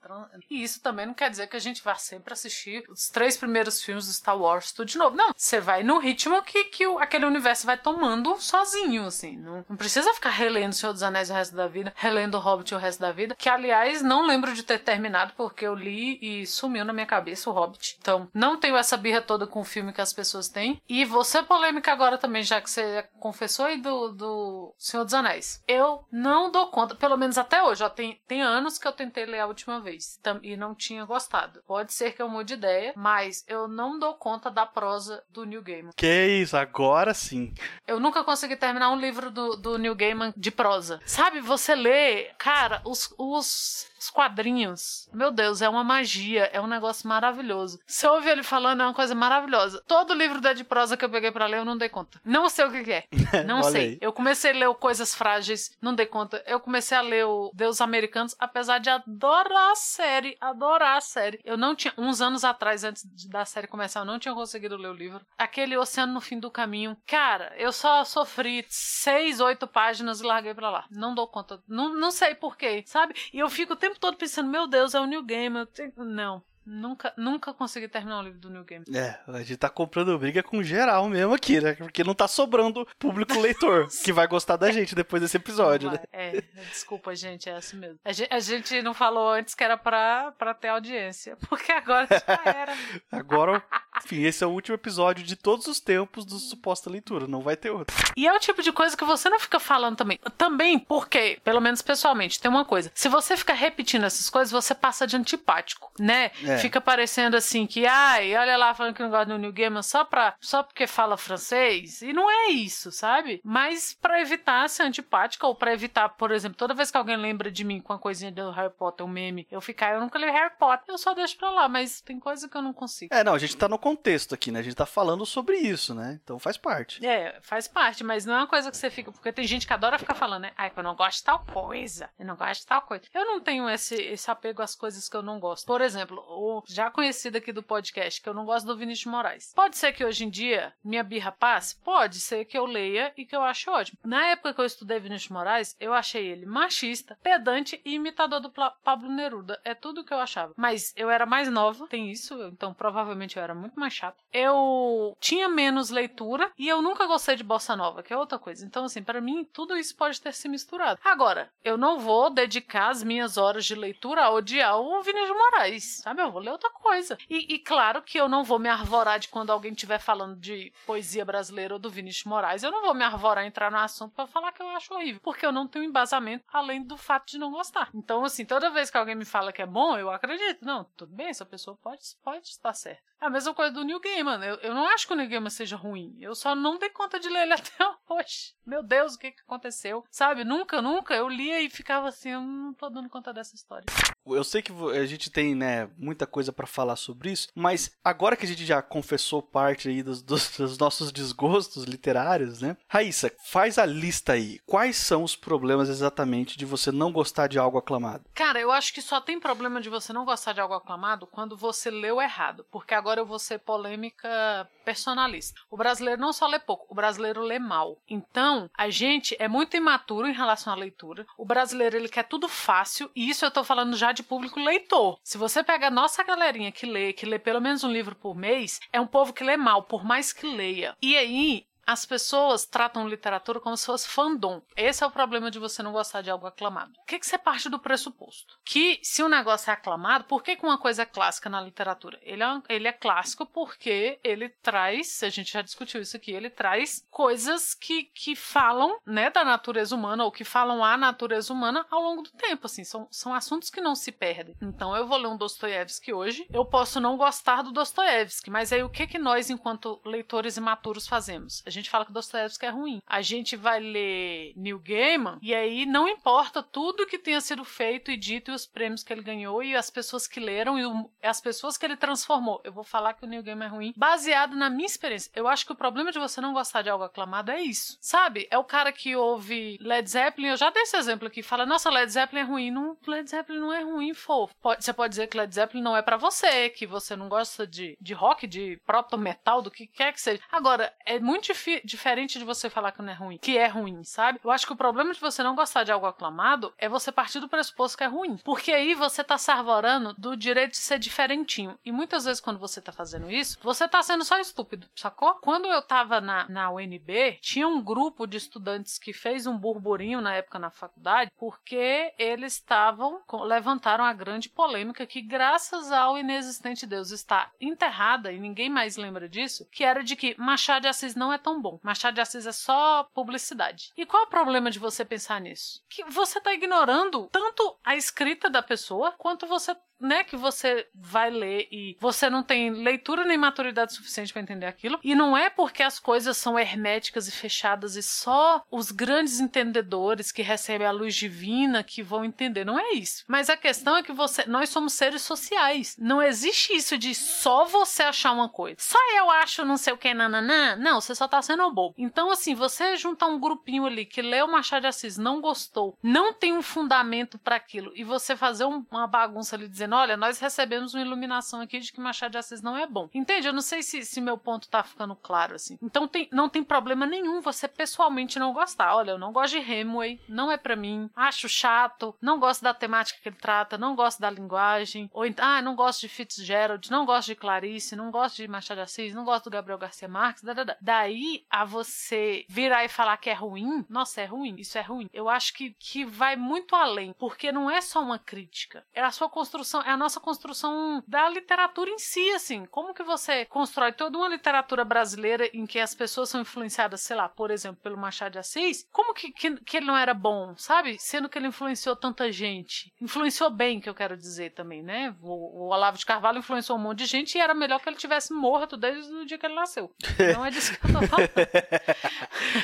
E 0.50 0.62
isso 0.62 0.80
também 0.80 1.06
não 1.06 1.14
quer 1.14 1.30
dizer 1.30 1.47
que 1.47 1.56
a 1.56 1.61
gente 1.61 1.83
vá 1.83 1.95
sempre 1.95 2.33
assistir 2.33 2.85
os 2.88 3.09
três 3.09 3.37
primeiros 3.37 3.83
filmes 3.83 4.06
do 4.06 4.12
Star 4.12 4.38
Wars 4.38 4.73
tudo 4.73 4.88
de 4.88 4.99
novo. 4.99 5.16
Não, 5.16 5.33
você 5.37 5.61
vai 5.61 5.83
no 5.83 5.99
ritmo 5.99 6.42
que, 6.42 6.64
que 6.64 6.87
o, 6.87 6.99
aquele 6.99 7.26
universo 7.26 7.66
vai 7.66 7.76
tomando 7.76 8.37
sozinho, 8.40 9.06
assim. 9.06 9.37
Não, 9.37 9.64
não 9.68 9.76
precisa 9.76 10.12
ficar 10.14 10.30
relendo 10.30 10.73
Senhor 10.73 10.92
dos 10.92 11.02
Anéis 11.02 11.30
o 11.30 11.35
resto 11.35 11.56
da 11.56 11.66
vida, 11.66 11.92
relendo 11.97 12.37
O 12.37 12.40
Hobbit 12.40 12.75
o 12.75 12.78
resto 12.78 13.00
da 13.00 13.12
vida, 13.12 13.35
que 13.35 13.49
aliás 13.49 14.02
não 14.02 14.15
lembro 14.25 14.54
de 14.54 14.62
ter 14.62 14.78
terminado 14.78 15.32
porque 15.37 15.66
eu 15.66 15.75
li 15.75 16.18
e 16.23 16.46
sumiu 16.46 16.85
na 16.85 16.92
minha 16.92 17.06
cabeça 17.06 17.50
o 17.50 17.52
Hobbit. 17.52 17.96
Então, 18.00 18.28
não 18.32 18.56
tenho 18.56 18.76
essa 18.76 18.96
birra 18.96 19.20
toda 19.20 19.46
com 19.46 19.61
o 19.61 19.64
filme 19.64 19.92
que 19.92 20.00
as 20.00 20.12
pessoas 20.12 20.49
têm. 20.49 20.80
E 20.88 21.04
você 21.04 21.42
polêmica 21.42 21.92
agora 21.92 22.18
também, 22.18 22.42
já 22.42 22.61
que 22.61 22.70
você 22.70 23.04
confessou 23.18 23.66
aí 23.66 23.80
do, 23.80 24.12
do 24.12 24.75
Senhor 24.78 25.04
dos 25.04 25.14
Anéis. 25.14 25.62
Eu 25.66 26.04
não 26.11 26.50
dou 26.50 26.68
conta, 26.68 26.94
pelo 26.94 27.16
menos 27.16 27.38
até 27.38 27.62
hoje, 27.62 27.82
ó, 27.82 27.88
tem, 27.88 28.20
tem 28.26 28.42
anos 28.42 28.78
que 28.78 28.87
eu 28.87 28.92
tentei 28.92 29.26
ler 29.26 29.40
a 29.40 29.46
última 29.46 29.80
vez 29.80 30.20
e 30.42 30.56
não 30.56 30.75
tinha 30.75 31.04
gostado. 31.04 31.62
Pode 31.66 31.92
ser 31.92 32.12
que 32.12 32.23
eu 32.23 32.28
mude 32.28 32.54
ideia, 32.54 32.92
mas 32.96 33.44
eu 33.49 33.66
não 33.68 33.99
dou 33.99 34.14
conta 34.14 34.50
da 34.50 34.66
prosa 34.66 35.23
do 35.30 35.44
New 35.44 35.62
Gaiman. 35.62 35.92
Que 35.96 36.26
isso, 36.26 36.56
agora 36.56 37.14
sim. 37.14 37.52
Eu 37.87 37.99
nunca 37.99 38.25
consegui 38.25 38.56
terminar 38.56 38.90
um 38.90 38.99
livro 38.99 39.30
do, 39.30 39.56
do 39.56 39.78
New 39.78 39.94
Gaiman 39.94 40.32
de 40.37 40.50
prosa. 40.50 41.00
Sabe, 41.04 41.40
você 41.40 41.75
lê, 41.75 42.25
cara, 42.38 42.80
os, 42.85 43.14
os 43.18 43.87
os 44.07 44.11
quadrinhos. 44.11 45.09
Meu 45.13 45.31
Deus, 45.31 45.61
é 45.61 45.69
uma 45.69 45.85
magia, 45.85 46.45
é 46.53 46.61
um 46.61 46.67
negócio 46.67 47.09
maravilhoso. 47.09 47.81
Se 47.87 48.07
eu 48.07 48.15
ouvir 48.15 48.31
ele 48.31 48.43
falando, 48.43 48.83
é 48.83 48.87
uma 48.87 48.95
coisa 48.95 49.15
maravilhosa. 49.15 49.83
Todo 49.87 50.15
livro 50.15 50.41
da 50.41 50.53
de 50.53 50.65
prosa 50.65 50.97
que 50.97 51.05
eu 51.05 51.11
peguei 51.11 51.31
para 51.31 51.47
ler, 51.47 51.59
eu 51.59 51.65
não 51.65 51.77
dei 51.77 51.89
conta. 51.89 52.21
Não 52.25 52.49
sei 52.49 52.65
o 52.65 52.71
que, 52.71 52.85
que 52.85 52.93
é. 52.93 53.05
Não 53.47 53.63
sei. 53.63 53.99
Eu 54.01 54.13
comecei 54.13 54.53
a 54.53 54.55
ler 54.55 54.67
o 54.69 54.75
Coisas 54.75 55.15
Frágeis, 55.15 55.77
não 55.81 55.95
dei 55.95 56.07
conta. 56.07 56.43
Eu 56.47 56.59
comecei 56.61 56.97
a 56.97 57.01
ler 57.01 57.27
o 57.27 57.51
Deus 57.55 57.81
Americanos, 57.81 58.35
apesar 58.39 58.79
de 58.79 58.89
adorar 58.89 59.73
a 59.73 59.75
série, 59.75 60.37
adorar 60.41 60.97
a 60.97 61.01
série. 61.01 61.41
Eu 61.45 61.57
não 61.57 61.75
tinha, 61.75 61.93
uns 61.99 62.21
anos 62.21 62.45
atrás, 62.45 62.85
antes 62.85 63.05
da 63.29 63.45
série 63.45 63.67
começar, 63.67 64.01
eu 64.01 64.05
não 64.05 64.19
tinha 64.19 64.35
conseguido 64.35 64.77
ler 64.77 64.89
o 64.89 64.95
livro. 64.95 65.21
Aquele 65.37 65.77
Oceano 65.77 66.15
no 66.15 66.21
Fim 66.21 66.39
do 66.39 66.51
Caminho. 66.51 66.97
Cara, 67.07 67.53
eu 67.57 67.73
só 67.73 68.05
sofri 68.05 68.65
seis, 68.69 69.41
oito 69.41 69.67
páginas 69.67 70.21
e 70.21 70.25
larguei 70.25 70.55
pra 70.55 70.71
lá. 70.71 70.85
Não 70.91 71.15
dou 71.15 71.27
conta. 71.27 71.61
Não, 71.69 71.95
não 71.95 72.11
sei 72.11 72.35
porquê, 72.35 72.83
sabe? 72.87 73.15
E 73.33 73.39
eu 73.39 73.49
fico 73.49 73.73
o 73.73 73.77
tempo 73.77 73.96
todo 73.99 74.17
pensando, 74.17 74.50
meu 74.50 74.67
Deus, 74.67 74.95
é 74.95 75.00
o 75.00 75.07
New 75.07 75.23
Game. 75.23 75.67
Tenho... 75.67 75.93
Não. 75.97 76.43
Nunca, 76.67 77.15
nunca 77.17 77.55
consegui 77.55 77.87
terminar 77.87 78.19
o 78.19 78.23
livro 78.23 78.41
do 78.41 78.50
New 78.50 78.65
Game. 78.65 78.85
É, 78.93 79.17
a 79.29 79.38
gente 79.38 79.57
tá 79.57 79.71
comprando 79.71 80.19
briga 80.19 80.43
com 80.43 80.65
geral 80.65 81.09
mesmo 81.09 81.33
aqui, 81.33 81.61
né? 81.61 81.75
Porque 81.75 82.03
não 82.03 82.12
tá 82.12 82.26
sobrando 82.26 82.85
público 82.99 83.38
leitor 83.38 83.87
que 84.03 84.12
vai 84.12 84.26
gostar 84.26 84.57
da 84.57 84.73
gente 84.73 84.93
depois 84.93 85.23
desse 85.23 85.37
episódio, 85.37 85.93
né? 85.93 86.00
É, 86.12 86.43
desculpa, 86.73 87.15
gente, 87.15 87.49
é 87.49 87.55
assim 87.55 87.76
mesmo. 87.76 88.00
A 88.05 88.11
gente, 88.11 88.35
a 88.35 88.41
gente, 88.41 88.83
não 88.83 88.93
falou 88.93 89.31
antes 89.31 89.55
que 89.55 89.62
era 89.62 89.76
pra, 89.76 90.33
pra 90.33 90.55
ter 90.55 90.69
audiência, 90.69 91.37
porque 91.49 91.71
agora 91.71 92.09
já 92.11 92.43
era. 92.45 92.75
agora, 93.12 93.62
enfim, 94.05 94.23
esse 94.23 94.43
é 94.43 94.47
o 94.47 94.50
último 94.50 94.75
episódio 94.75 95.25
de 95.25 95.37
todos 95.37 95.67
os 95.67 95.81
tempos 95.81 96.25
do 96.25 96.38
Suposta 96.38 96.91
Leitura, 96.91 97.26
não 97.26 97.41
vai 97.41 97.57
ter 97.57 97.71
outro. 97.71 97.97
E 98.17 98.26
é 98.26 98.33
o 98.33 98.38
tipo 98.38 98.62
de 98.62 98.73
coisa 98.73 98.97
que 98.97 99.05
você 99.05 99.29
não 99.29 99.41
fica 99.41 99.59
falando 99.59 99.97
também. 99.97 100.19
Também 100.37 100.79
porque, 100.79 101.38
pelo 101.43 101.61
menos 101.61 101.83
pessoalmente, 101.83 102.41
tem 102.41 102.50
uma 102.50 102.65
coisa. 102.65 102.91
Se 102.95 103.09
você 103.09 103.37
fica 103.37 103.53
repetindo 103.53 104.05
essas 104.05 104.31
coisas, 104.31 104.50
você 104.50 104.75
passa 104.75 105.07
de 105.07 105.17
antipático, 105.17 105.93
né? 105.99 106.31
É. 106.45 106.59
Fica 106.59 106.81
parecendo 106.81 107.37
assim 107.37 107.67
que, 107.67 107.87
ai, 107.87 108.37
olha 108.37 108.57
lá 108.57 108.75
falando 108.75 108.95
que 108.95 109.03
não 109.03 109.11
gosta 109.11 109.26
do 109.26 109.38
New 109.38 109.53
Gaiman 109.53 109.83
só, 109.83 110.05
pra, 110.05 110.35
só 110.41 110.62
porque 110.62 110.87
fala 110.87 111.17
francês. 111.17 112.03
E 112.03 112.12
não 112.12 112.31
é 112.31 112.49
isso, 112.49 112.91
sabe? 112.93 113.41
Mas 113.45 113.97
para 114.00 114.21
evitar 114.21 114.69
ser 114.69 114.83
antipática 114.83 115.47
ou 115.47 115.55
para 115.55 115.73
evitar, 115.73 116.09
por 116.11 116.31
exemplo, 116.31 116.57
toda 116.57 116.75
vez 116.75 116.91
que 116.91 116.97
alguém 116.97 117.17
lembra 117.17 117.50
de 117.50 117.65
mim 117.65 117.81
com 117.81 117.93
a 117.93 117.99
coisinha 117.99 118.31
do 118.31 118.50
Harry 118.50 118.73
Potter, 118.73 119.05
o 119.05 119.09
um 119.09 119.12
meme, 119.12 119.47
eu 119.50 119.61
ficar, 119.61 119.95
eu 119.95 120.00
nunca 120.00 120.19
li 120.19 120.26
Harry 120.26 120.55
Potter, 120.59 120.87
eu 120.88 120.99
só 120.99 121.15
deixo 121.15 121.37
pra 121.37 121.50
lá, 121.50 121.69
mas 121.69 122.00
tem 122.00 122.19
coisa 122.19 122.49
que 122.49 122.57
eu 122.57 122.62
não 122.62 122.73
consigo. 122.73 123.15
É, 123.15 123.25
não, 123.25 123.35
a 123.35 123.38
gente 123.38 123.57
tá 123.57 123.69
no 123.69 123.79
contexto 123.87 124.35
aqui, 124.35 124.50
né? 124.50 124.59
A 124.59 124.62
gente 124.64 124.75
tá 124.75 124.85
falando 124.85 125.25
sobre 125.25 125.59
isso, 125.59 125.95
né? 125.95 126.19
Então 126.21 126.40
faz 126.40 126.57
parte. 126.57 127.07
É, 127.07 127.38
faz 127.40 127.69
parte, 127.69 128.02
mas 128.02 128.26
não 128.26 128.35
é 128.35 128.38
uma 128.38 128.47
coisa 128.49 128.69
que 128.69 128.76
você 128.76 128.90
fica, 128.90 129.12
porque 129.12 129.33
tem 129.33 129.47
gente 129.47 129.64
que 129.64 129.73
adora 129.73 129.97
ficar 129.97 130.14
falando, 130.14 130.43
né? 130.43 130.52
Ai, 130.59 130.73
eu 130.76 130.83
não 130.83 130.97
gosto 130.97 131.19
de 131.19 131.25
tal 131.25 131.45
coisa, 131.45 132.11
eu 132.19 132.26
não 132.26 132.35
gosto 132.35 132.62
de 132.62 132.66
tal 132.66 132.83
coisa. 132.83 133.05
Eu 133.14 133.25
não 133.25 133.40
tenho 133.40 133.71
esse, 133.71 133.95
esse 133.95 134.28
apego 134.28 134.61
às 134.61 134.75
coisas 134.75 135.09
que 135.09 135.16
eu 135.16 135.23
não 135.23 135.38
gosto. 135.38 135.64
Por 135.64 135.81
exemplo, 135.81 136.19
o 136.28 136.64
já 136.66 136.90
conhecido 136.90 137.38
aqui 137.38 137.52
do 137.52 137.62
podcast, 137.62 138.21
que 138.21 138.28
eu 138.28 138.35
não 138.35 138.45
gosto 138.45 138.66
do 138.66 138.76
Vinícius 138.76 139.07
Moraes. 139.07 139.52
Pode 139.55 139.76
ser 139.76 139.93
que 139.93 140.05
hoje 140.05 140.25
em 140.25 140.31
dia 140.31 140.73
minha 140.83 141.05
birra 141.05 141.31
passe? 141.31 141.76
Pode 141.85 142.19
ser 142.19 142.45
que 142.45 142.59
eu 142.59 142.66
leia 142.66 143.12
e 143.16 143.25
que 143.25 143.37
eu 143.37 143.43
ache 143.43 143.71
ótimo. 143.71 144.00
Na 144.05 144.26
época 144.26 144.52
que 144.52 144.61
eu 144.61 144.66
estudei 144.66 144.99
Vinícius 144.99 145.31
Moraes, 145.31 145.76
eu 145.78 145.95
achei 145.95 146.26
ele 146.26 146.45
machista, 146.45 147.16
pedante 147.23 147.81
e 147.85 147.95
imitador 147.95 148.40
do 148.40 148.50
Pablo 148.83 149.09
Neruda. 149.09 149.61
É 149.64 149.75
tudo 149.76 150.05
que 150.05 150.12
eu 150.12 150.19
achava. 150.19 150.55
Mas 150.57 150.93
eu 150.97 151.09
era 151.09 151.25
mais 151.25 151.49
nova, 151.49 151.87
tem 151.87 152.11
isso, 152.11 152.35
então 152.49 152.75
provavelmente 152.75 153.37
eu 153.37 153.43
era 153.45 153.55
muito 153.55 153.75
mais 153.78 153.92
chata. 153.92 154.16
Eu 154.33 155.16
tinha 155.21 155.49
menos 155.49 155.90
leitura 155.90 156.50
e 156.59 156.68
eu 156.68 156.83
nunca 156.83 157.06
gostei 157.06 157.37
de 157.37 157.45
bossa 157.45 157.76
nova, 157.76 158.02
que 158.02 158.12
é 158.12 158.16
outra 158.16 158.38
coisa. 158.38 158.64
Então, 158.64 158.85
assim, 158.85 159.02
para 159.02 159.21
mim, 159.21 159.45
tudo 159.45 159.76
isso 159.76 159.97
pode 159.97 160.21
ter 160.21 160.33
se 160.33 160.49
misturado. 160.49 161.00
Agora, 161.04 161.50
eu 161.64 161.76
não 161.76 161.99
vou 161.99 162.30
dedicar 162.30 162.88
as 162.88 163.02
minhas 163.02 163.37
horas 163.37 163.64
de 163.64 163.75
leitura 163.75 164.25
a 164.25 164.30
odiar 164.30 164.78
o 164.78 165.02
Vinícius 165.02 165.37
Moraes, 165.37 166.00
sabe? 166.02 166.23
Eu 166.23 166.30
vou 166.30 166.40
ler 166.40 166.50
outra 166.50 166.71
coisa. 166.71 167.16
E, 167.28 167.54
e, 167.54 167.59
claro 167.59 168.02
que 168.02 168.18
eu 168.18 168.28
não 168.28 168.45
vou 168.45 168.59
me 168.59 168.68
arvorar 168.68 169.18
de 169.18 169.28
quando 169.28 169.50
alguém 169.50 169.73
estiver 169.73 169.99
falando 169.99 170.37
de 170.37 170.73
poesia 170.87 171.25
brasileira 171.25 171.75
ou 171.75 171.80
do 171.80 171.90
Vinícius 171.90 172.25
Moraes, 172.25 172.62
eu 172.62 172.71
não 172.71 172.83
vou 172.83 172.95
me 172.95 173.04
arvorar 173.04 173.45
entrar 173.45 173.71
no 173.71 173.78
assunto 173.78 174.14
para 174.14 174.26
falar 174.26 174.52
que 174.52 174.62
eu 174.62 174.68
acho 174.71 174.95
horrível, 174.95 175.21
porque 175.23 175.45
eu 175.45 175.52
não 175.52 175.66
tenho 175.66 175.85
embasamento 175.85 176.45
além 176.52 176.83
do 176.83 176.97
fato 176.97 177.30
de 177.30 177.38
não 177.38 177.50
gostar. 177.50 177.90
Então, 177.95 178.25
assim, 178.25 178.45
toda 178.45 178.71
vez 178.71 178.90
que 178.90 178.97
alguém 178.97 179.14
me 179.14 179.25
fala 179.25 179.52
que 179.52 179.62
é 179.62 179.66
bom, 179.66 179.97
eu 179.97 180.11
acredito. 180.11 180.64
Não, 180.64 180.85
tudo 180.97 181.14
bem, 181.14 181.28
essa 181.28 181.45
pessoa 181.45 181.76
pode, 181.76 182.02
pode 182.23 182.49
estar 182.49 182.73
certa. 182.75 183.02
É 183.21 183.26
a 183.26 183.30
mesma 183.30 183.54
coisa 183.54 183.65
do 183.70 183.85
New 183.85 184.00
Gaiman. 184.00 184.44
Eu, 184.44 184.56
eu 184.56 184.75
não 184.75 184.87
acho 184.88 185.06
que 185.06 185.12
o 185.12 185.16
New 185.16 185.28
Gaiman 185.28 185.50
seja 185.50 185.76
ruim. 185.76 186.16
Eu 186.20 186.35
só 186.35 186.54
não 186.54 186.78
dei 186.78 186.90
conta 186.90 187.18
de 187.18 187.28
ler 187.28 187.42
ele 187.42 187.52
até 187.54 187.85
hoje. 188.08 188.54
Meu 188.66 188.82
Deus, 188.82 189.14
o 189.14 189.18
que, 189.18 189.30
que 189.30 189.42
aconteceu? 189.42 190.04
Sabe, 190.11 190.44
nunca, 190.44 190.82
nunca 190.82 191.14
eu 191.14 191.28
lia 191.28 191.61
e 191.61 191.70
ficava 191.70 192.08
assim, 192.08 192.30
eu 192.30 192.40
não 192.40 192.75
tô 192.75 192.90
dando 192.90 193.08
conta 193.08 193.32
dessa 193.32 193.54
história. 193.54 193.85
Eu 194.26 194.42
sei 194.42 194.61
que 194.61 194.73
a 194.73 195.06
gente 195.06 195.30
tem, 195.30 195.54
né, 195.54 195.88
muita 195.96 196.26
coisa 196.26 196.52
para 196.52 196.66
falar 196.66 196.96
sobre 196.96 197.30
isso, 197.30 197.49
mas 197.54 197.92
agora 198.02 198.37
que 198.37 198.44
a 198.44 198.49
gente 198.49 198.64
já 198.64 198.82
confessou 198.82 199.40
parte 199.40 199.88
aí 199.88 200.02
dos, 200.02 200.20
dos, 200.20 200.56
dos, 200.56 200.78
nossos 200.78 201.12
desgostos 201.12 201.85
literários, 201.85 202.61
né? 202.61 202.76
Raíssa, 202.88 203.32
faz 203.44 203.78
a 203.78 203.87
lista 203.87 204.32
aí. 204.32 204.58
Quais 204.66 204.96
são 204.96 205.23
os 205.23 205.37
problemas 205.37 205.88
exatamente 205.88 206.58
de 206.58 206.64
você 206.64 206.90
não 206.90 207.12
gostar 207.12 207.46
de 207.46 207.58
algo 207.58 207.78
aclamado? 207.78 208.28
Cara, 208.35 208.58
eu 208.58 208.73
acho 208.73 208.92
que 208.92 209.00
só 209.00 209.20
tem 209.20 209.38
problema 209.38 209.80
de 209.80 209.88
você 209.88 210.12
não 210.12 210.25
gostar 210.25 210.52
de 210.52 210.61
algo 210.61 210.75
aclamado 210.75 211.26
quando 211.26 211.56
você 211.56 211.88
leu 211.90 212.20
errado, 212.20 212.66
porque 212.70 212.94
agora 212.94 213.20
eu 213.20 213.26
vou 213.26 213.38
ser 213.38 213.56
polêmica 213.59 214.69
personalista. 214.85 215.61
O 215.71 215.77
brasileiro 215.77 216.21
não 216.21 216.33
só 216.33 216.47
lê 216.47 216.59
pouco, 216.59 216.87
o 216.89 216.95
brasileiro 216.95 217.43
lê 217.43 217.59
mal. 217.59 217.99
Então, 218.09 218.71
a 218.77 218.89
gente 218.89 219.37
é 219.39 219.49
muito 219.49 219.77
imaturo 219.77 220.29
em 220.29 220.33
relação 220.33 220.73
à 220.73 220.77
leitura. 220.77 221.27
O 221.37 221.45
brasileiro, 221.45 221.97
ele 221.97 222.09
quer 222.09 222.25
tudo 222.25 222.49
fácil, 222.49 223.11
e 223.15 223.29
isso 223.29 223.45
eu 223.45 223.51
tô 223.51 223.65
falando 223.65 223.97
já 223.97 224.13
de 224.13 224.23
público 224.23 224.61
leitor. 224.61 225.19
Se 225.23 225.39
você 225.39 225.63
pega 225.63 225.89
a 225.89 225.91
nossa 225.91 226.23
galerinha 226.23 226.73
que 226.73 226.87
lê, 226.87 227.13
que 227.13 227.27
lê 227.27 227.39
pelo 227.39 227.61
menos 227.61 227.83
um 227.85 227.93
livro 227.93 228.15
por 228.15 228.37
mês, 228.37 228.81
é 228.93 229.01
um 229.01 229.07
povo 229.07 229.33
que 229.33 229.45
lê 229.45 229.57
mal, 229.57 229.83
por 229.83 230.05
mais 230.05 230.33
que 230.33 230.47
leia. 230.47 230.97
E 231.03 231.17
aí, 231.17 231.67
as 231.87 232.05
pessoas 232.05 232.66
tratam 232.66 233.09
literatura 233.09 233.61
como 233.61 233.76
se 233.76 233.87
fosse 233.87 234.09
fandom. 234.09 234.61
Esse 234.76 235.05
é 235.05 235.07
o 235.07 235.11
problema 235.11 235.50
de 235.50 235.59
você 235.59 235.83
não 235.83 235.93
gostar 235.93 236.21
de 236.21 236.31
algo 236.31 236.47
aclamado. 236.47 236.93
O 236.99 237.05
que, 237.07 237.19
que 237.19 237.26
você 237.26 237.38
parte 237.38 237.69
do 237.69 237.78
pressuposto? 237.78 238.59
Que 238.64 238.99
se 239.02 239.23
um 239.23 239.28
negócio 239.28 239.71
é 239.71 239.73
aclamado, 239.73 240.25
por 240.25 240.43
que, 240.43 240.57
que 240.57 240.66
uma 240.66 240.78
coisa 240.78 241.02
é 241.02 241.07
clássica 241.07 241.49
na 241.49 241.61
literatura? 241.61 242.19
Ele 242.23 242.43
é, 242.43 242.62
ele 242.69 242.88
é 242.88 242.93
clássico 242.93 243.47
porque 243.47 244.19
ele 244.25 244.49
traz, 244.49 245.23
a 245.23 245.28
gente 245.28 245.52
já 245.52 245.62
discutiu 245.62 246.00
isso 246.00 246.16
aqui, 246.16 246.33
ele 246.33 246.50
traz 246.50 247.07
coisas 247.11 247.75
que, 247.75 248.05
que 248.05 248.35
falam 248.35 248.99
né, 249.07 249.31
da 249.31 249.45
natureza 249.45 249.95
humana 249.95 250.25
ou 250.25 250.33
que 250.33 250.45
falam 250.45 250.83
a 250.83 250.97
natureza 250.97 251.52
humana 251.52 251.87
ao 251.90 252.02
longo 252.02 252.23
do 252.23 252.31
tempo. 252.31 252.66
Assim, 252.66 252.83
são, 252.83 253.07
são 253.11 253.33
assuntos 253.33 253.71
que 253.71 253.81
não 253.81 253.95
se 253.95 254.11
perdem. 254.11 254.57
Então 254.61 254.97
eu 254.97 255.07
vou 255.07 255.19
ler 255.19 255.28
um 255.28 255.37
Dostoiévski 255.37 256.12
hoje, 256.12 256.47
eu 256.52 256.64
posso 256.64 256.99
não 256.99 257.16
gostar 257.16 257.62
do 257.62 257.71
Dostoiévski, 257.71 258.50
mas 258.50 258.73
aí 258.73 258.83
o 258.83 258.90
que, 258.90 259.07
que 259.07 259.19
nós, 259.19 259.50
enquanto 259.50 260.00
leitores 260.05 260.57
imaturos, 260.57 261.07
fazemos? 261.07 261.62
A 261.66 261.75
gente 261.80 261.90
fala 261.90 262.04
que 262.04 262.12
Dostoiévski 262.12 262.66
é 262.66 262.71
ruim. 262.71 263.00
A 263.06 263.23
gente 263.23 263.56
vai 263.56 263.80
ler 263.80 264.52
Neil 264.56 264.78
Gaiman 264.78 265.38
e 265.42 265.54
aí 265.54 265.87
não 265.87 266.09
importa 266.09 266.62
tudo 266.62 267.06
que 267.06 267.18
tenha 267.18 267.40
sido 267.40 267.64
feito 267.64 268.11
e 268.11 268.16
dito 268.16 268.50
e 268.50 268.54
os 268.54 268.66
prêmios 268.66 269.02
que 269.02 269.12
ele 269.12 269.23
ganhou 269.23 269.62
e 269.62 269.76
as 269.76 269.90
pessoas 269.90 270.26
que 270.26 270.40
leram 270.40 270.78
e 270.78 270.85
o, 270.85 271.11
as 271.23 271.40
pessoas 271.40 271.76
que 271.76 271.85
ele 271.85 271.97
transformou. 271.97 272.61
Eu 272.64 272.73
vou 272.73 272.85
falar 272.85 273.14
que 273.14 273.25
o 273.25 273.28
Neil 273.28 273.42
Gaiman 273.42 273.66
é 273.66 273.68
ruim 273.68 273.95
baseado 273.97 274.56
na 274.56 274.71
minha 274.71 274.87
experiência. 274.87 275.30
Eu 275.35 275.49
acho 275.49 275.64
que 275.64 275.73
o 275.73 275.76
problema 275.76 276.11
de 276.11 276.18
você 276.18 276.40
não 276.40 276.52
gostar 276.52 276.83
de 276.83 276.90
algo 276.90 277.04
aclamado 277.04 277.50
é 277.50 277.61
isso. 277.61 277.97
Sabe? 278.00 278.47
É 278.50 278.59
o 278.59 278.64
cara 278.64 278.92
que 278.92 279.16
ouve 279.16 279.78
Led 279.80 280.09
Zeppelin, 280.09 280.49
eu 280.49 280.56
já 280.56 280.71
dei 280.71 280.83
esse 280.83 280.97
exemplo 280.97 281.26
aqui, 281.26 281.42
fala: 281.42 281.66
"Nossa, 281.66 281.90
Led 281.90 282.11
Zeppelin 282.11 282.40
é 282.40 282.45
ruim". 282.45 282.71
Não, 282.71 282.97
Led 283.06 283.28
Zeppelin 283.28 283.61
não 283.61 283.73
é 283.73 283.83
ruim, 283.83 284.14
fofo. 284.14 284.54
Pode, 284.61 284.85
você 284.85 284.92
pode 284.92 285.11
dizer 285.11 285.26
que 285.26 285.37
Led 285.37 285.54
Zeppelin 285.54 285.83
não 285.83 285.97
é 285.97 286.02
para 286.02 286.16
você, 286.16 286.71
que 286.71 286.87
você 286.87 287.16
não 287.16 287.28
gosta 287.28 287.66
de, 287.66 287.97
de 288.00 288.14
rock, 288.14 288.47
de 288.47 288.80
proto 288.87 289.18
metal, 289.18 289.62
do 289.62 289.71
que 289.71 289.87
quer 289.87 290.12
que 290.12 290.21
seja. 290.21 290.42
Agora, 290.50 290.92
é 291.04 291.18
muito 291.18 291.47
diferente 291.85 292.38
de 292.38 292.44
você 292.44 292.70
falar 292.70 292.92
que 292.92 293.02
não 293.02 293.12
é 293.12 293.14
ruim, 293.14 293.38
que 293.38 293.58
é 293.58 293.66
ruim, 293.66 294.02
sabe? 294.04 294.40
Eu 294.42 294.50
acho 294.50 294.66
que 294.66 294.73
o 294.73 294.76
problema 294.76 295.12
de 295.12 295.20
você 295.20 295.42
não 295.42 295.54
gostar 295.54 295.85
de 295.85 295.92
algo 295.92 296.06
aclamado 296.06 296.73
é 296.78 296.88
você 296.88 297.12
partir 297.12 297.40
do 297.40 297.49
pressuposto 297.49 297.99
que 297.99 298.04
é 298.04 298.06
ruim. 298.06 298.37
Porque 298.44 298.73
aí 298.73 298.94
você 298.94 299.23
tá 299.23 299.38
se 299.38 299.50
arvorando 299.50 300.14
do 300.18 300.37
direito 300.37 300.73
de 300.73 300.78
ser 300.78 300.99
diferentinho. 300.99 301.78
E 301.85 301.92
muitas 301.92 302.25
vezes, 302.25 302.40
quando 302.40 302.58
você 302.58 302.80
tá 302.80 302.92
fazendo 302.92 303.30
isso, 303.30 303.58
você 303.62 303.88
tá 303.88 304.02
sendo 304.02 304.25
só 304.25 304.38
estúpido, 304.38 304.88
sacou? 304.94 305.35
Quando 305.35 305.66
eu 305.66 305.82
tava 305.82 306.20
na, 306.20 306.49
na 306.49 306.70
UNB, 306.70 307.38
tinha 307.40 307.66
um 307.66 307.82
grupo 307.82 308.26
de 308.26 308.37
estudantes 308.37 308.99
que 308.99 309.12
fez 309.12 309.46
um 309.46 309.56
burburinho 309.56 310.20
na 310.20 310.35
época 310.35 310.58
na 310.58 310.70
faculdade, 310.70 311.30
porque 311.38 312.12
eles 312.18 312.54
estavam, 312.54 313.20
levantaram 313.44 314.04
a 314.04 314.12
grande 314.12 314.49
polêmica 314.49 315.06
que, 315.06 315.20
graças 315.20 315.90
ao 315.92 316.18
inexistente 316.18 316.87
Deus, 316.87 317.11
está 317.11 317.50
enterrada 317.61 318.32
e 318.32 318.38
ninguém 318.38 318.68
mais 318.68 318.96
lembra 318.96 319.28
disso, 319.28 319.66
que 319.70 319.85
era 319.85 320.02
de 320.02 320.16
que 320.16 320.35
Machado 320.38 320.82
de 320.82 320.88
Assis 320.88 321.14
não 321.14 321.32
é 321.32 321.38
tão 321.38 321.56
bom. 321.61 321.79
Machado 321.83 322.15
de 322.15 322.21
Assis 322.21 322.47
é 322.47 322.53
só 322.53 323.05
publicidade. 323.15 323.93
E 323.97 324.07
qual 324.07 324.25
é 324.25 324.27
o 324.27 324.31
problema 324.31 324.71
de 324.71 324.79
você 324.79 325.05
pensar 325.05 325.41
nisso? 325.41 325.83
Que 325.89 326.05
você 326.05 326.39
está 326.39 326.53
ignorando 326.53 327.29
tanto 327.33 327.79
a 327.85 327.97
escrita 327.97 328.49
da 328.49 328.63
pessoa 328.63 329.13
quanto 329.13 329.47
você 329.47 329.77
né, 330.00 330.25
que 330.25 330.37
você 330.37 330.87
vai 330.95 331.31
ler 331.31 331.69
e 331.71 331.97
você 332.00 332.29
não 332.31 332.43
tem 332.43 332.71
leitura 332.71 333.25
nem 333.25 333.38
maturidade 333.38 333.95
suficiente 333.95 334.33
para 334.33 334.43
entender 334.43 334.67
aquilo. 334.67 334.99
E 335.03 335.15
não 335.15 335.37
é 335.37 335.50
porque 335.50 335.83
as 335.83 335.99
coisas 335.99 336.37
são 336.37 336.59
herméticas 336.59 337.29
e 337.29 337.33
fechadas 337.33 337.97
e 337.97 338.03
só 338.03 338.62
os 338.71 338.91
grandes 338.91 339.41
entendedores 339.41 340.33
que 340.33 340.43
recebem 340.43 340.87
a 340.87 340.91
luz 340.91 341.15
divina 341.15 341.83
que 341.83 342.03
vão 342.03 342.25
entender. 342.25 342.65
Não 342.65 342.79
é 342.79 342.93
isso. 342.93 343.25
Mas 343.26 343.50
a 343.50 343.57
questão 343.57 343.97
é 343.97 344.03
que 344.03 344.12
você, 344.12 344.45
nós 344.47 344.69
somos 344.69 344.93
seres 344.93 345.23
sociais. 345.23 345.97
Não 345.99 346.23
existe 346.23 346.75
isso 346.75 346.97
de 346.99 347.15
só 347.15 347.65
você 347.65 348.03
achar 348.03 348.33
uma 348.33 348.49
coisa. 348.49 348.76
Só 348.79 348.99
eu 349.17 349.31
acho 349.31 349.65
não 349.65 349.76
sei 349.76 349.93
o 349.93 349.99
que, 349.99 350.12
nananã. 350.12 350.76
Não, 350.76 351.00
você 351.00 351.15
só 351.15 351.26
tá 351.26 351.41
sendo 351.43 351.71
bobo. 351.71 351.95
Então, 351.99 352.31
assim, 352.31 352.55
você 352.55 352.97
juntar 352.97 353.26
um 353.26 353.41
grupinho 353.41 353.87
ali 353.87 354.05
que 354.05 354.23
leu 354.23 354.47
Machado 354.49 354.83
de 354.83 354.88
Assis, 354.88 355.17
não 355.17 355.41
gostou, 355.41 355.97
não 356.03 356.33
tem 356.33 356.53
um 356.53 356.62
fundamento 356.62 357.38
para 357.38 357.57
aquilo 357.57 357.93
e 357.95 358.05
você 358.05 358.37
fazer 358.37 358.65
um, 358.65 358.85
uma 358.91 359.07
bagunça 359.07 359.57
ali 359.57 359.69
dizendo 359.69 359.86
dizendo: 359.87 359.97
olha, 359.97 360.16
nós 360.16 360.38
recebemos 360.38 360.95
uma 360.95 361.02
iluminação 361.02 361.61
aqui 361.61 361.78
de 361.78 361.93
que 361.93 362.00
Machado 362.00 362.33
de 362.33 362.38
Assis 362.38 362.61
não 362.61 362.76
é 362.76 362.87
bom. 362.87 363.09
Entende? 363.14 363.47
Eu 363.47 363.52
não 363.52 363.62
sei 363.62 363.83
se, 363.83 364.02
se 364.05 364.21
meu 364.21 364.37
ponto 364.37 364.69
tá 364.69 364.83
ficando 364.83 365.14
claro 365.16 365.55
assim. 365.55 365.78
Então 365.83 366.07
tem, 366.07 366.28
não 366.33 366.49
tem 366.49 366.62
problema 366.62 367.07
nenhum 367.07 367.40
você 367.40 367.69
pessoalmente 367.69 368.38
não 368.38 368.52
gostar. 368.52 368.95
Olha, 368.95 369.12
eu 369.12 369.19
não 369.19 369.33
gosto 369.33 369.59
de 369.59 369.73
Hemingway, 369.73 370.21
não 370.28 370.50
é 370.50 370.57
para 370.57 370.76
mim, 370.76 371.09
acho 371.14 371.49
chato, 371.49 372.14
não 372.21 372.38
gosto 372.38 372.62
da 372.62 372.75
temática 372.75 373.21
que 373.23 373.28
ele 373.28 373.37
trata, 373.37 373.78
não 373.78 373.95
gosto 373.95 374.21
da 374.21 374.31
linguagem, 374.31 375.09
ou 375.12 375.25
ah, 375.38 375.62
não 375.62 375.75
gosto 375.75 376.00
de 376.00 376.09
Fitzgerald, 376.09 376.90
não 376.90 377.07
gosto 377.07 377.28
de 377.28 377.35
Clarice, 377.37 377.97
não 377.97 378.11
gosto 378.11 378.37
de 378.37 378.49
Machado 378.49 378.78
de 378.78 378.83
Assis, 378.83 379.14
não 379.14 379.25
gosto 379.25 379.45
do 379.45 379.50
Gabriel 379.50 379.78
Garcia 379.78 380.09
Marques, 380.09 380.43
da, 380.43 380.52
da, 380.52 380.64
da. 380.64 380.76
daí 380.81 381.45
a 381.49 381.64
você 381.64 382.45
virar 382.49 382.85
e 382.85 382.88
falar 382.88 383.16
que 383.19 383.31
é 383.31 383.35
ruim, 383.35 383.85
nossa, 383.88 384.21
é 384.21 384.25
ruim, 384.25 384.57
isso 384.59 384.76
é 384.78 384.83
ruim. 384.83 385.09
Eu 385.12 385.28
acho 385.28 385.55
que, 385.55 385.75
que 385.78 386.05
vai 386.05 386.37
muito 386.37 386.75
além, 386.75 387.12
porque 387.19 387.52
não 387.52 387.71
é 387.71 387.81
só 387.81 388.00
uma 388.00 388.19
crítica, 388.19 388.85
é 388.93 389.02
a 389.02 389.11
sua 389.11 389.28
construção 389.28 389.75
construção, 389.76 389.83
é 389.83 389.90
a 389.90 389.97
nossa 389.97 390.21
construção 390.21 391.02
da 391.06 391.28
literatura 391.28 391.90
em 391.90 391.99
si, 391.99 392.30
assim. 392.30 392.64
Como 392.66 392.95
que 392.95 393.02
você 393.02 393.45
constrói 393.47 393.92
toda 393.92 394.16
uma 394.16 394.28
literatura 394.28 394.85
brasileira 394.85 395.49
em 395.52 395.66
que 395.66 395.78
as 395.78 395.95
pessoas 395.95 396.28
são 396.28 396.40
influenciadas, 396.40 397.00
sei 397.00 397.16
lá, 397.16 397.28
por 397.28 397.50
exemplo, 397.50 397.80
pelo 397.83 397.97
Machado 397.97 398.33
de 398.33 398.38
Assis? 398.38 398.87
Como 398.92 399.14
que, 399.14 399.33
que, 399.33 399.56
que 399.56 399.76
ele 399.76 399.87
não 399.87 399.97
era 399.97 400.14
bom, 400.14 400.54
sabe? 400.56 400.97
Sendo 400.99 401.28
que 401.28 401.38
ele 401.38 401.49
influenciou 401.49 401.97
tanta 401.97 402.30
gente. 402.30 402.92
Influenciou 403.00 403.50
bem, 403.50 403.80
que 403.80 403.88
eu 403.88 403.94
quero 403.94 404.16
dizer 404.16 404.53
também, 404.55 404.83
né? 404.83 405.14
O, 405.20 405.64
o 405.64 405.68
Olavo 405.72 405.98
de 405.98 406.07
Carvalho 406.07 406.38
influenciou 406.38 406.79
um 406.79 406.83
monte 406.83 406.98
de 406.98 407.07
gente 407.07 407.37
e 407.37 407.40
era 407.40 407.55
melhor 407.55 407.81
que 407.81 407.88
ele 407.88 407.96
tivesse 407.96 408.33
morto 408.33 408.77
desde 408.77 409.12
o 409.12 409.27
dia 409.27 409.38
que 409.38 409.46
ele 409.46 409.55
nasceu. 409.55 409.92
Não 410.35 410.44
é 410.44 410.51
disso 410.51 410.79
que 410.79 410.87
eu 410.87 410.92
tô 410.92 411.07
falando. 411.07 411.31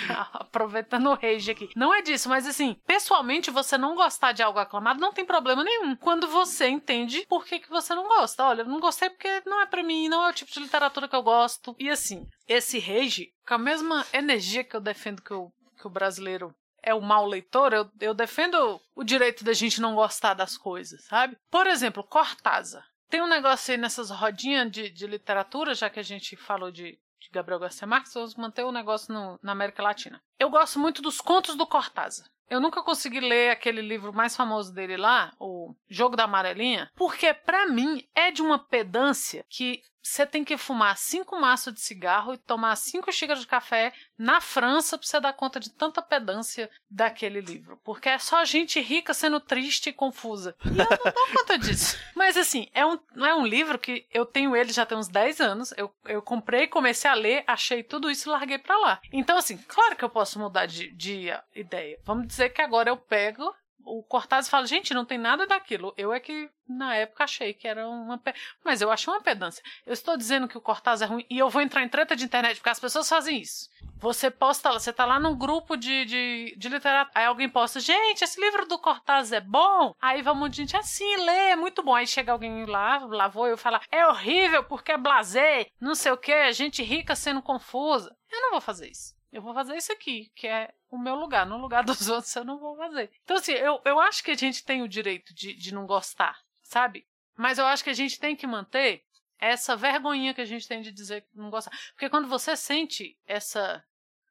Aproveitando 0.33 1.11
o 1.11 1.15
rage 1.15 1.51
aqui. 1.51 1.71
Não 1.77 1.95
é 1.95 2.03
disso, 2.03 2.29
mas 2.29 2.47
assim, 2.47 2.77
pessoalmente, 2.87 3.51
você 3.51 3.77
não 3.77 3.95
gostar 3.95 4.33
de 4.33 4.43
algo 4.43 4.59
aclamado 4.59 5.01
não 5.01 5.13
tem 5.13 5.25
problema 5.25 5.65
nenhum. 5.65 5.97
Quando 5.97 6.29
você 6.29 6.69
entende 6.69 7.02
entende 7.03 7.27
por 7.29 7.45
que, 7.45 7.61
que 7.61 7.69
você 7.69 7.95
não 7.95 8.09
gosta. 8.09 8.45
Olha, 8.45 8.63
eu 8.63 8.67
não 8.67 8.81
gostei 8.81 9.11
porque 9.11 9.43
não 9.47 9.61
é 9.61 9.67
para 9.67 9.83
mim, 9.83 10.09
não 10.09 10.25
é 10.25 10.31
o 10.31 10.33
tipo 10.33 10.53
de 10.53 10.61
literatura 10.61 11.09
que 11.09 11.17
eu 11.17 11.23
gosto. 11.23 11.75
E 11.79 11.91
assim, 11.91 12.29
esse 12.49 12.79
rage, 12.79 13.33
com 13.47 13.55
a 13.55 13.59
mesma 13.59 14.07
energia 14.13 14.65
que 14.65 14.75
eu 14.75 14.81
defendo 14.81 15.23
que 15.23 15.35
o, 15.35 15.53
que 15.79 15.87
o 15.87 15.91
brasileiro 15.91 16.55
é 16.83 16.95
o 16.95 17.01
mau 17.01 17.27
leitor, 17.27 17.73
eu, 17.73 17.91
eu 18.01 18.15
defendo 18.15 18.81
o 18.95 19.05
direito 19.05 19.45
da 19.45 19.53
gente 19.53 19.81
não 19.81 19.95
gostar 19.95 20.35
das 20.35 20.57
coisas, 20.57 21.05
sabe? 21.05 21.37
Por 21.51 21.67
exemplo, 21.67 22.03
Cortázar. 22.03 22.85
Tem 23.09 23.23
um 23.23 23.29
negócio 23.29 23.73
aí 23.73 23.79
nessas 23.79 24.11
rodinhas 24.11 24.71
de, 24.71 24.91
de 24.91 25.07
literatura, 25.07 25.75
já 25.75 25.91
que 25.91 26.01
a 26.01 26.03
gente 26.03 26.35
falou 26.35 26.71
de, 26.73 26.99
de 27.21 27.29
Gabriel 27.31 27.61
Garcia 27.61 27.87
Marques, 27.87 28.15
vamos 28.15 28.35
manter 28.35 28.65
o 28.65 28.73
negócio 28.73 29.13
no, 29.13 29.39
na 29.43 29.53
América 29.53 29.83
Latina. 29.83 30.21
Eu 30.39 30.51
gosto 30.51 30.79
muito 30.79 31.03
dos 31.03 31.21
contos 31.21 31.55
do 31.55 31.67
Cortázar. 31.67 32.27
Eu 32.49 32.61
nunca 32.61 32.83
consegui 32.83 33.21
ler 33.21 33.51
aquele 33.51 33.81
livro 33.81 34.13
mais 34.13 34.37
famoso 34.37 34.73
dele 34.75 34.97
lá, 34.97 35.33
o 35.39 35.75
Jogo 35.89 36.17
da 36.17 36.25
Amarelinha, 36.25 36.91
porque 36.95 37.33
para 37.33 37.67
mim 37.67 38.07
é 38.15 38.31
de 38.31 38.43
uma 38.43 38.59
pedância 38.59 39.45
que 39.49 39.81
você 40.03 40.27
tem 40.27 40.45
que 40.45 40.57
fumar 40.57 40.97
cinco 40.97 41.39
maços 41.41 41.73
de 41.73 41.81
cigarro 41.81 42.35
e 42.35 42.39
tomar 42.39 42.75
cinco 42.77 43.13
xícaras 43.13 43.41
de 43.41 43.47
café 43.47 43.93
na 44.19 44.41
França 44.41 44.99
pra 44.99 45.07
você 45.07 45.21
dar 45.21 45.33
conta 45.33 45.61
de 45.61 45.71
tanta 45.71 46.03
pedância 46.03 46.69
daquele 46.91 47.41
livro. 47.41 47.79
Porque 47.85 48.09
é 48.09 48.19
só 48.19 48.45
gente 48.45 48.81
rica 48.81 49.15
sendo 49.15 49.39
triste 49.39 49.91
e 49.91 49.93
confusa. 49.93 50.57
E 50.65 50.69
eu 50.69 50.75
não 50.75 50.85
dou 50.85 51.27
conta 51.39 51.59
disso. 51.59 51.97
Mas 52.17 52.37
assim, 52.37 52.69
é 52.75 52.85
um, 52.85 52.99
é 53.25 53.35
um 53.35 53.47
livro 53.47 53.79
que 53.79 54.07
eu 54.11 54.27
tenho 54.27 54.57
ele 54.57 54.73
já 54.73 54.85
tem 54.85 54.99
uns 54.99 55.09
10 55.09 55.41
anos. 55.41 55.73
Eu, 55.77 55.95
eu 56.05 56.21
comprei, 56.21 56.67
comecei 56.67 57.11
a 57.11 57.15
ler, 57.15 57.45
achei 57.47 57.83
tudo 57.83 58.11
isso 58.11 58.29
e 58.29 58.33
larguei 58.33 58.59
pra 58.59 58.77
lá. 58.79 59.01
Então, 59.13 59.37
assim, 59.37 59.57
claro 59.69 59.97
que 59.97 60.05
eu 60.05 60.11
posso 60.11 60.39
mudar 60.39 60.67
de, 60.67 60.91
de 60.93 61.31
ideia. 61.55 61.99
Vamos 62.05 62.27
dizer 62.27 62.51
que 62.51 62.61
agora 62.61 62.91
eu 62.91 62.97
pego 62.97 63.55
o 63.85 64.03
Cortázar 64.03 64.51
fala, 64.51 64.67
gente, 64.67 64.95
não 64.95 65.05
tem 65.05 65.19
nada 65.19 65.47
daquilo. 65.47 65.93
Eu 65.97 66.13
é 66.13 66.21
que 66.21 66.51
na 66.69 66.95
época 66.95 67.25
achei 67.25 67.53
que 67.53 67.67
era 67.67 67.87
uma. 67.87 68.19
Pe... 68.19 68.35
Mas 68.65 68.81
eu 68.81 68.91
achei 68.91 69.13
uma 69.13 69.21
pedância. 69.21 69.63
Eu 69.87 69.93
estou 69.93 70.17
dizendo 70.17 70.49
que 70.49 70.57
o 70.57 70.61
Cortázar 70.61 71.09
é 71.09 71.13
ruim 71.13 71.27
e 71.29 71.39
eu 71.39 71.51
vou 71.51 71.63
entrar 71.63 71.83
em 71.83 71.89
treta 71.89 72.17
de 72.17 72.25
internet 72.25 72.57
porque 72.57 72.71
as 72.71 72.81
pessoas 72.81 73.09
fazem 73.09 73.41
isso. 73.41 73.69
Você 73.99 74.31
posta, 74.31 74.73
você 74.73 74.93
tá 74.93 75.05
lá 75.05 75.21
num 75.21 75.37
grupo 75.37 75.77
de, 75.77 76.05
de, 76.05 76.55
de 76.57 76.69
literatura, 76.69 77.13
aí 77.15 77.25
alguém 77.25 77.49
posta, 77.49 77.79
gente, 77.79 78.25
esse 78.25 78.41
livro 78.41 78.67
do 78.67 78.79
Cortázar 78.79 79.39
é 79.39 79.41
bom? 79.41 79.95
Aí 80.01 80.23
vai 80.23 80.35
um 80.35 80.37
monte 80.37 80.55
de 80.55 80.57
gente, 80.63 80.77
assim, 80.77 81.17
lê, 81.19 81.51
é 81.51 81.57
muito 81.57 81.83
bom. 81.83 81.95
Aí 81.95 82.07
chega 82.07 82.33
alguém 82.33 82.67
lá, 82.67 82.99
lá 82.99 83.29
vou 83.29 83.47
eu 83.47 83.57
falar, 83.57 83.83
é 83.91 84.07
horrível 84.07 84.65
porque 84.65 84.93
é 84.93 84.99
blazer, 84.99 85.71
não 85.81 85.95
sei 85.95 86.11
o 86.11 86.17
que, 86.17 86.53
gente 86.53 86.83
rica 86.83 87.15
sendo 87.15 87.43
confusa. 87.43 88.15
Eu 88.31 88.41
não 88.41 88.51
vou 88.53 88.61
fazer 88.61 88.91
isso. 88.91 89.15
Eu 89.33 89.41
vou 89.41 89.55
fazer 89.55 89.77
isso 89.77 89.91
aqui, 89.91 90.31
que 90.35 90.47
é 90.47 90.73
o 90.91 90.99
meu 90.99 91.15
lugar. 91.15 91.47
No 91.47 91.57
lugar 91.57 91.83
dos 91.85 92.09
outros 92.09 92.35
eu 92.37 92.45
não 92.45 92.59
vou 92.59 92.77
fazer. 92.77 93.11
Então, 93.25 93.37
assim, 93.37 93.53
eu, 93.53 93.81
eu 93.85 93.99
acho 93.99 94.23
que 94.23 94.31
a 94.31 94.37
gente 94.37 94.65
tem 94.65 94.83
o 94.83 94.89
direito 94.89 95.35
de, 95.35 95.55
de 95.55 95.75
não 95.75 95.87
gostar, 95.87 96.39
sabe? 96.63 97.07
Mas 97.37 97.59
eu 97.59 97.67
acho 97.67 97.83
que 97.83 97.91
a 97.91 97.95
gente 97.95 98.21
tem 98.21 98.37
que 98.37 98.47
manter 98.47 99.05
essa 99.39 99.75
vergonhinha 99.75 100.35
que 100.35 100.41
a 100.41 100.47
gente 100.47 100.69
tem 100.69 100.83
de 100.83 100.93
dizer 100.93 101.23
que 101.23 101.37
não 101.37 101.51
gosta. 101.51 101.71
Porque 101.93 102.11
quando 102.11 102.29
você 102.29 102.57
sente 102.57 103.19
essa, 103.27 103.83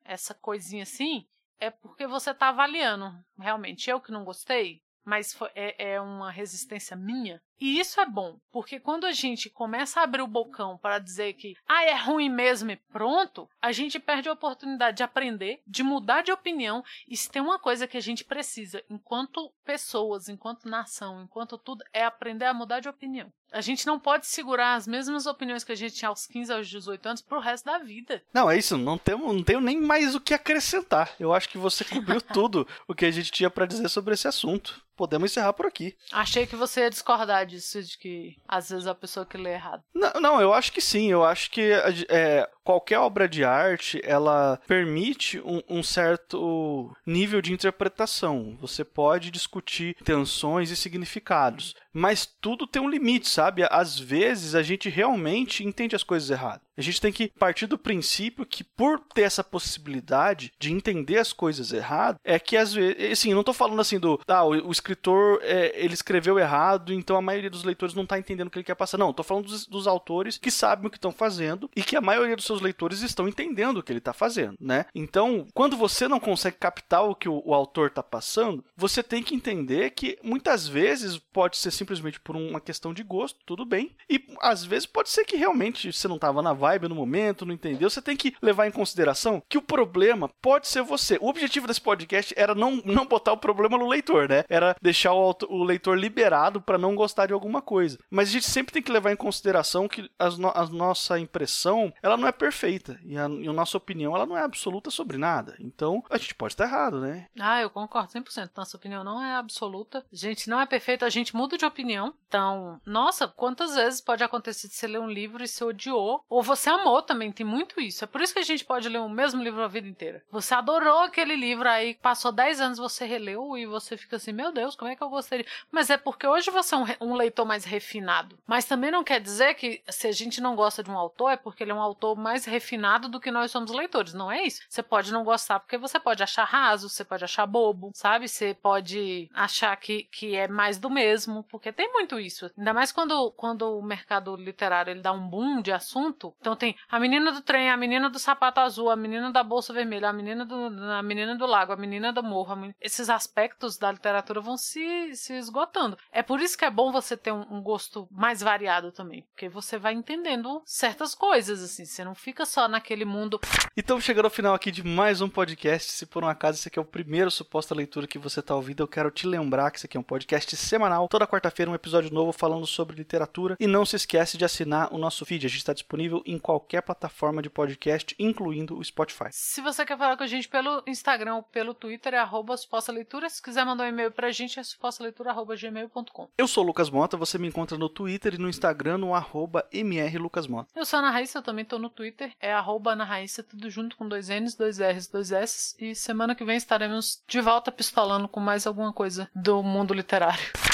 essa 0.05 0.33
coisinha 0.33 0.83
assim, 0.83 1.27
é 1.59 1.69
porque 1.69 2.07
você 2.07 2.33
tá 2.33 2.49
avaliando. 2.49 3.13
Realmente, 3.37 3.89
eu 3.89 3.99
que 3.99 4.11
não 4.11 4.23
gostei, 4.23 4.81
mas 5.03 5.33
foi, 5.33 5.49
é, 5.55 5.93
é 5.93 6.01
uma 6.01 6.31
resistência 6.31 6.95
minha. 6.95 7.41
E 7.61 7.79
isso 7.79 8.01
é 8.01 8.05
bom, 8.07 8.39
porque 8.51 8.79
quando 8.79 9.05
a 9.05 9.11
gente 9.11 9.47
começa 9.47 9.99
a 9.99 10.03
abrir 10.03 10.23
o 10.23 10.27
bocão 10.27 10.79
para 10.79 10.97
dizer 10.97 11.33
que 11.33 11.53
ah, 11.67 11.85
é 11.85 11.95
ruim 11.95 12.27
mesmo 12.27 12.71
e 12.71 12.75
pronto, 12.75 13.47
a 13.61 13.71
gente 13.71 13.99
perde 13.99 14.27
a 14.27 14.33
oportunidade 14.33 14.97
de 14.97 15.03
aprender, 15.03 15.61
de 15.67 15.83
mudar 15.83 16.23
de 16.23 16.31
opinião. 16.31 16.83
E 17.07 17.15
se 17.15 17.29
tem 17.29 17.39
uma 17.39 17.59
coisa 17.59 17.85
que 17.85 17.97
a 17.97 18.01
gente 18.01 18.23
precisa, 18.25 18.83
enquanto 18.89 19.53
pessoas, 19.63 20.27
enquanto 20.27 20.67
nação, 20.67 21.21
enquanto 21.21 21.55
tudo, 21.55 21.85
é 21.93 22.03
aprender 22.03 22.45
a 22.45 22.53
mudar 22.53 22.79
de 22.79 22.89
opinião. 22.89 23.31
A 23.51 23.61
gente 23.61 23.85
não 23.85 23.99
pode 23.99 24.25
segurar 24.27 24.75
as 24.75 24.87
mesmas 24.87 25.25
opiniões 25.25 25.63
que 25.63 25.73
a 25.73 25.75
gente 25.75 25.93
tinha 25.93 26.07
aos 26.07 26.25
15, 26.25 26.53
aos 26.53 26.69
18 26.69 27.05
anos 27.05 27.21
pro 27.21 27.39
resto 27.39 27.65
da 27.65 27.79
vida. 27.79 28.23
Não, 28.33 28.49
é 28.49 28.57
isso. 28.57 28.77
Não, 28.77 28.97
temos, 28.97 29.35
não 29.35 29.43
tenho 29.43 29.59
nem 29.59 29.79
mais 29.79 30.15
o 30.15 30.21
que 30.21 30.33
acrescentar. 30.33 31.13
Eu 31.19 31.33
acho 31.33 31.49
que 31.49 31.57
você 31.57 31.83
cobriu 31.83 32.21
tudo 32.33 32.65
o 32.87 32.95
que 32.95 33.05
a 33.05 33.11
gente 33.11 33.29
tinha 33.29 33.49
para 33.49 33.65
dizer 33.65 33.89
sobre 33.89 34.13
esse 34.13 34.27
assunto 34.27 34.81
podemos 35.01 35.31
encerrar 35.31 35.53
por 35.53 35.65
aqui. 35.65 35.97
Achei 36.11 36.45
que 36.45 36.55
você 36.55 36.81
ia 36.81 36.89
discordar 36.89 37.43
disso, 37.51 37.83
de 37.83 37.97
que 37.97 38.37
às 38.47 38.69
vezes 38.69 38.87
a 38.87 38.95
pessoa 38.95 39.25
que 39.25 39.37
lê 39.37 39.53
errado. 39.53 39.83
Não, 39.93 40.13
não 40.21 40.41
eu 40.41 40.53
acho 40.53 40.71
que 40.71 40.81
sim. 40.81 41.11
Eu 41.11 41.23
acho 41.23 41.51
que 41.51 41.71
é, 42.09 42.49
qualquer 42.63 42.99
obra 42.99 43.27
de 43.27 43.43
arte, 43.43 44.01
ela 44.03 44.59
permite 44.67 45.39
um, 45.41 45.61
um, 45.67 45.83
certo 45.83 46.95
nível 47.05 47.41
de 47.41 47.53
interpretação. 47.53 48.57
Você 48.59 48.83
pode 48.83 49.31
discutir 49.31 49.95
tensões 50.03 50.71
e 50.71 50.75
significados, 50.75 51.75
mas 51.93 52.25
tudo 52.25 52.67
tem 52.67 52.81
um 52.81 52.89
limite, 52.89 53.27
sabe? 53.27 53.65
Às 53.69 53.99
vezes 53.99 54.55
a 54.55 54.63
gente 54.63 54.89
realmente 54.89 55.63
entende 55.63 55.95
as 55.95 56.03
coisas 56.03 56.29
erradas. 56.29 56.61
A 56.77 56.81
gente 56.81 57.01
tem 57.01 57.11
que 57.11 57.31
partir 57.37 57.67
do 57.67 57.77
princípio 57.77 58.45
que 58.45 58.63
por 58.63 58.99
ter 59.13 59.21
essa 59.21 59.43
possibilidade 59.43 60.51
de 60.57 60.71
entender 60.71 61.17
as 61.17 61.33
coisas 61.33 61.71
erradas, 61.71 62.19
é 62.23 62.39
que 62.39 62.57
às 62.57 62.73
vezes, 62.73 63.11
assim, 63.11 63.33
não 63.33 63.41
estou 63.41 63.53
falando 63.53 63.79
assim 63.81 63.99
do, 63.99 64.19
ah, 64.27 64.43
o, 64.43 64.67
o 64.67 64.71
escritor, 64.71 65.39
é, 65.43 65.71
ele 65.75 65.93
escreveu 65.93 66.39
errado, 66.39 66.93
então 66.93 67.15
a 67.15 67.21
maioria 67.21 67.49
dos 67.49 67.63
leitores 67.63 67.93
não 67.93 68.03
está 68.03 68.17
entendendo 68.17 68.47
o 68.47 68.49
que 68.49 68.57
ele 68.57 68.65
quer 68.65 68.75
passar. 68.75 68.97
Não, 68.97 69.11
estou 69.11 69.23
falando 69.23 69.45
dos, 69.45 69.67
dos, 69.67 69.85
autores 69.85 70.37
que 70.37 70.49
sabem 70.49 70.87
o 70.87 70.89
que 70.89 70.97
estão 70.97 71.11
fazendo 71.11 71.69
e 71.75 71.83
que 71.83 71.95
a 71.95 72.01
maioria 72.01 72.35
dos 72.35 72.45
seus 72.51 72.61
leitores 72.61 73.01
estão 73.01 73.27
entendendo 73.27 73.77
o 73.77 73.83
que 73.83 73.91
ele 73.91 73.99
está 73.99 74.13
fazendo, 74.13 74.57
né? 74.59 74.85
Então, 74.93 75.47
quando 75.53 75.77
você 75.77 76.07
não 76.07 76.19
consegue 76.19 76.57
captar 76.57 77.03
o 77.03 77.15
que 77.15 77.29
o, 77.29 77.41
o 77.45 77.53
autor 77.53 77.87
está 77.87 78.03
passando, 78.03 78.63
você 78.75 79.01
tem 79.01 79.23
que 79.23 79.33
entender 79.33 79.91
que 79.91 80.17
muitas 80.21 80.67
vezes 80.67 81.17
pode 81.17 81.57
ser 81.57 81.71
simplesmente 81.71 82.19
por 82.19 82.35
uma 82.35 82.59
questão 82.59 82.93
de 82.93 83.03
gosto, 83.03 83.39
tudo 83.45 83.65
bem, 83.65 83.95
e 84.09 84.23
às 84.41 84.65
vezes 84.65 84.85
pode 84.85 85.09
ser 85.09 85.23
que 85.23 85.37
realmente 85.37 85.91
você 85.91 86.07
não 86.07 86.15
estava 86.15 86.41
na 86.41 86.53
vibe 86.53 86.89
no 86.89 86.95
momento, 86.95 87.45
não 87.45 87.53
entendeu. 87.53 87.89
Você 87.89 88.01
tem 88.01 88.17
que 88.17 88.35
levar 88.41 88.67
em 88.67 88.71
consideração 88.71 89.41
que 89.47 89.57
o 89.57 89.61
problema 89.61 90.29
pode 90.41 90.67
ser 90.67 90.81
você. 90.81 91.17
O 91.21 91.29
objetivo 91.29 91.67
desse 91.67 91.81
podcast 91.81 92.33
era 92.35 92.53
não, 92.53 92.81
não 92.83 93.05
botar 93.05 93.31
o 93.31 93.37
problema 93.37 93.77
no 93.77 93.87
leitor, 93.87 94.27
né? 94.27 94.43
Era 94.49 94.75
deixar 94.81 95.13
o, 95.13 95.35
o 95.47 95.63
leitor 95.63 95.97
liberado 95.97 96.61
para 96.61 96.77
não 96.77 96.95
gostar 96.95 97.27
de 97.27 97.33
alguma 97.33 97.61
coisa. 97.61 97.97
Mas 98.09 98.29
a 98.29 98.31
gente 98.31 98.49
sempre 98.49 98.73
tem 98.73 98.81
que 98.81 98.91
levar 98.91 99.11
em 99.11 99.15
consideração 99.15 99.87
que 99.87 100.09
as 100.19 100.37
no, 100.37 100.51
a 100.53 100.65
nossa 100.65 101.19
impressão 101.19 101.93
ela 102.01 102.17
não 102.17 102.27
é 102.27 102.31
perfeita 102.41 102.99
e 103.05 103.15
a, 103.15 103.27
e 103.27 103.47
a 103.47 103.53
nossa 103.53 103.77
opinião 103.77 104.15
ela 104.15 104.25
não 104.25 104.35
é 104.35 104.41
absoluta 104.41 104.89
sobre 104.89 105.15
nada. 105.15 105.55
Então 105.59 106.03
a 106.09 106.17
gente 106.17 106.33
pode 106.33 106.53
estar 106.53 106.63
errado, 106.63 106.99
né? 106.99 107.27
Ah, 107.39 107.61
eu 107.61 107.69
concordo 107.69 108.11
100%. 108.11 108.49
Nossa 108.57 108.75
opinião 108.75 109.03
não 109.03 109.23
é 109.23 109.35
absoluta. 109.35 110.03
A 110.11 110.15
gente 110.15 110.49
não 110.49 110.59
é 110.59 110.65
perfeita, 110.65 111.05
a 111.05 111.09
gente 111.09 111.35
muda 111.35 111.55
de 111.55 111.65
opinião. 111.65 112.15
Então, 112.27 112.81
nossa, 112.83 113.27
quantas 113.27 113.75
vezes 113.75 114.01
pode 114.01 114.23
acontecer 114.23 114.67
de 114.67 114.73
você 114.73 114.87
ler 114.87 114.99
um 114.99 115.09
livro 115.09 115.43
e 115.43 115.47
você 115.47 115.63
odiou 115.63 116.25
ou 116.27 116.41
você 116.41 116.71
amou 116.71 117.03
também, 117.03 117.31
tem 117.31 117.45
muito 117.45 117.79
isso. 117.79 118.03
É 118.03 118.07
por 118.07 118.21
isso 118.21 118.33
que 118.33 118.39
a 118.39 118.43
gente 118.43 118.65
pode 118.65 118.89
ler 118.89 118.99
o 118.99 119.09
mesmo 119.09 119.43
livro 119.43 119.61
a 119.61 119.67
vida 119.67 119.87
inteira. 119.87 120.23
Você 120.31 120.55
adorou 120.55 121.01
aquele 121.01 121.35
livro, 121.35 121.69
aí 121.69 121.93
passou 121.93 122.31
10 122.31 122.59
anos, 122.59 122.77
você 122.79 123.05
releu 123.05 123.55
e 123.55 123.67
você 123.67 123.95
fica 123.97 124.15
assim, 124.15 124.31
meu 124.31 124.51
Deus, 124.51 124.75
como 124.75 124.89
é 124.89 124.95
que 124.95 125.03
eu 125.03 125.09
gostaria? 125.09 125.45
Mas 125.69 125.91
é 125.91 125.97
porque 125.97 126.25
hoje 126.25 126.49
você 126.49 126.73
é 126.73 126.77
um, 126.77 127.11
um 127.11 127.13
leitor 127.13 127.45
mais 127.45 127.65
refinado. 127.65 128.39
Mas 128.47 128.65
também 128.65 128.89
não 128.89 129.03
quer 129.03 129.19
dizer 129.19 129.53
que 129.53 129.83
se 129.89 130.07
a 130.07 130.11
gente 130.11 130.41
não 130.41 130.55
gosta 130.55 130.81
de 130.81 130.89
um 130.89 130.97
autor, 130.97 131.29
é 131.31 131.37
porque 131.37 131.63
ele 131.63 131.71
é 131.71 131.75
um 131.75 131.81
autor 131.81 132.15
mais 132.15 132.30
refinado 132.45 133.09
do 133.09 133.19
que 133.19 133.31
nós 133.31 133.51
somos 133.51 133.71
leitores. 133.71 134.13
Não 134.13 134.31
é 134.31 134.43
isso. 134.43 134.61
Você 134.69 134.83
pode 134.83 135.11
não 135.11 135.23
gostar 135.23 135.59
porque 135.59 135.77
você 135.77 135.99
pode 135.99 136.23
achar 136.23 136.43
raso, 136.43 136.89
você 136.89 137.03
pode 137.03 137.23
achar 137.23 137.45
bobo, 137.45 137.91
sabe? 137.93 138.27
Você 138.27 138.53
pode 138.53 139.29
achar 139.33 139.75
que, 139.77 140.03
que 140.11 140.35
é 140.35 140.47
mais 140.47 140.77
do 140.77 140.89
mesmo, 140.89 141.43
porque 141.43 141.71
tem 141.71 141.91
muito 141.91 142.19
isso. 142.19 142.51
Ainda 142.57 142.73
mais 142.73 142.91
quando, 142.91 143.31
quando 143.31 143.77
o 143.77 143.83
mercado 143.83 144.35
literário 144.35 144.91
ele 144.91 145.01
dá 145.01 145.11
um 145.11 145.27
boom 145.27 145.61
de 145.61 145.71
assunto. 145.71 146.33
Então 146.39 146.55
tem 146.55 146.75
a 146.89 146.99
menina 146.99 147.31
do 147.31 147.41
trem, 147.41 147.69
a 147.69 147.77
menina 147.77 148.09
do 148.09 148.19
sapato 148.19 148.59
azul, 148.59 148.89
a 148.89 148.95
menina 148.95 149.31
da 149.31 149.43
bolsa 149.43 149.73
vermelha, 149.73 150.09
a 150.09 150.13
menina 150.13 150.45
do, 150.45 150.55
a 150.91 151.01
menina 151.01 151.35
do 151.35 151.45
lago, 151.45 151.73
a 151.73 151.77
menina 151.77 152.11
do 152.11 152.23
morro. 152.23 152.73
Esses 152.81 153.09
aspectos 153.09 153.77
da 153.77 153.91
literatura 153.91 154.41
vão 154.41 154.57
se, 154.57 155.15
se 155.15 155.33
esgotando. 155.33 155.97
É 156.11 156.21
por 156.21 156.41
isso 156.41 156.57
que 156.57 156.65
é 156.65 156.69
bom 156.69 156.91
você 156.91 157.15
ter 157.15 157.31
um, 157.31 157.45
um 157.49 157.61
gosto 157.61 158.07
mais 158.11 158.41
variado 158.41 158.91
também, 158.91 159.23
porque 159.23 159.47
você 159.47 159.77
vai 159.77 159.93
entendendo 159.93 160.61
certas 160.65 161.15
coisas, 161.15 161.61
assim. 161.61 161.85
Você 161.85 162.03
não 162.03 162.15
fica 162.21 162.45
só 162.45 162.67
naquele 162.67 163.03
mundo. 163.03 163.39
Então, 163.75 163.99
chegando 163.99 164.25
ao 164.25 164.31
final 164.31 164.53
aqui 164.53 164.71
de 164.71 164.83
mais 164.83 165.21
um 165.21 165.29
podcast. 165.29 165.91
Se 165.91 166.05
por 166.05 166.23
um 166.23 166.27
acaso 166.27 166.59
esse 166.59 166.67
aqui 166.67 166.77
é 166.77 166.81
o 166.81 166.85
primeiro 166.85 167.31
suposta 167.31 167.73
leitura 167.73 168.05
que 168.05 168.19
você 168.19 168.39
está 168.39 168.55
ouvindo, 168.55 168.83
eu 168.83 168.87
quero 168.87 169.09
te 169.09 169.25
lembrar 169.25 169.71
que 169.71 169.77
esse 169.77 169.87
aqui 169.87 169.97
é 169.97 169.99
um 169.99 170.03
podcast 170.03 170.55
semanal. 170.55 171.07
Toda 171.07 171.25
quarta-feira 171.25 171.71
um 171.71 171.75
episódio 171.75 172.13
novo 172.13 172.31
falando 172.31 172.67
sobre 172.67 172.95
literatura. 172.95 173.55
E 173.59 173.65
não 173.65 173.85
se 173.85 173.95
esquece 173.95 174.37
de 174.37 174.45
assinar 174.45 174.93
o 174.93 174.99
nosso 174.99 175.25
feed. 175.25 175.45
A 175.45 175.49
gente 175.49 175.59
está 175.59 175.73
disponível 175.73 176.21
em 176.25 176.37
qualquer 176.37 176.81
plataforma 176.81 177.41
de 177.41 177.49
podcast, 177.49 178.15
incluindo 178.19 178.77
o 178.77 178.83
Spotify. 178.83 179.29
Se 179.31 179.61
você 179.61 179.83
quer 179.83 179.97
falar 179.97 180.15
com 180.15 180.23
a 180.23 180.27
gente 180.27 180.47
pelo 180.47 180.83
Instagram 180.85 181.35
ou 181.35 181.43
pelo 181.43 181.73
Twitter, 181.73 182.13
é 182.13 182.17
arroba 182.17 182.55
leitura. 182.89 183.29
Se 183.29 183.41
quiser 183.41 183.65
mandar 183.65 183.85
um 183.85 183.87
e-mail 183.87 184.11
pra 184.11 184.31
gente, 184.31 184.59
é 184.59 184.63
supostaleitura.gmail.com. 184.63 186.29
Eu 186.37 186.47
sou 186.47 186.63
o 186.63 186.67
Lucas 186.67 186.89
Mota, 186.89 187.17
você 187.17 187.37
me 187.37 187.47
encontra 187.47 187.77
no 187.77 187.89
Twitter 187.89 188.35
e 188.35 188.37
no 188.37 188.49
Instagram 188.49 188.99
no 188.99 189.15
arroba 189.15 189.67
mrlucasmota. 189.73 190.69
Eu 190.75 190.85
sou 190.85 190.97
a 190.97 191.01
Ana 191.01 191.11
Raíssa, 191.11 191.39
eu 191.39 191.43
também 191.43 191.65
tô 191.65 191.79
no 191.79 191.89
Twitter, 191.89 192.10
é 192.39 192.53
arroba 192.53 192.93
Ana 192.93 193.03
Raíssa, 193.03 193.43
tudo 193.43 193.69
junto 193.69 193.95
com 193.95 194.07
dois 194.07 194.29
N's, 194.29 194.55
dois 194.55 194.79
R's, 194.79 195.07
dois 195.07 195.31
S. 195.31 195.75
E 195.79 195.95
semana 195.95 196.35
que 196.35 196.45
vem 196.45 196.57
estaremos 196.57 197.23
de 197.27 197.41
volta 197.41 197.71
pistolando 197.71 198.27
com 198.27 198.39
mais 198.39 198.65
alguma 198.65 198.93
coisa 198.93 199.29
do 199.35 199.61
mundo 199.61 199.93
literário. 199.93 200.70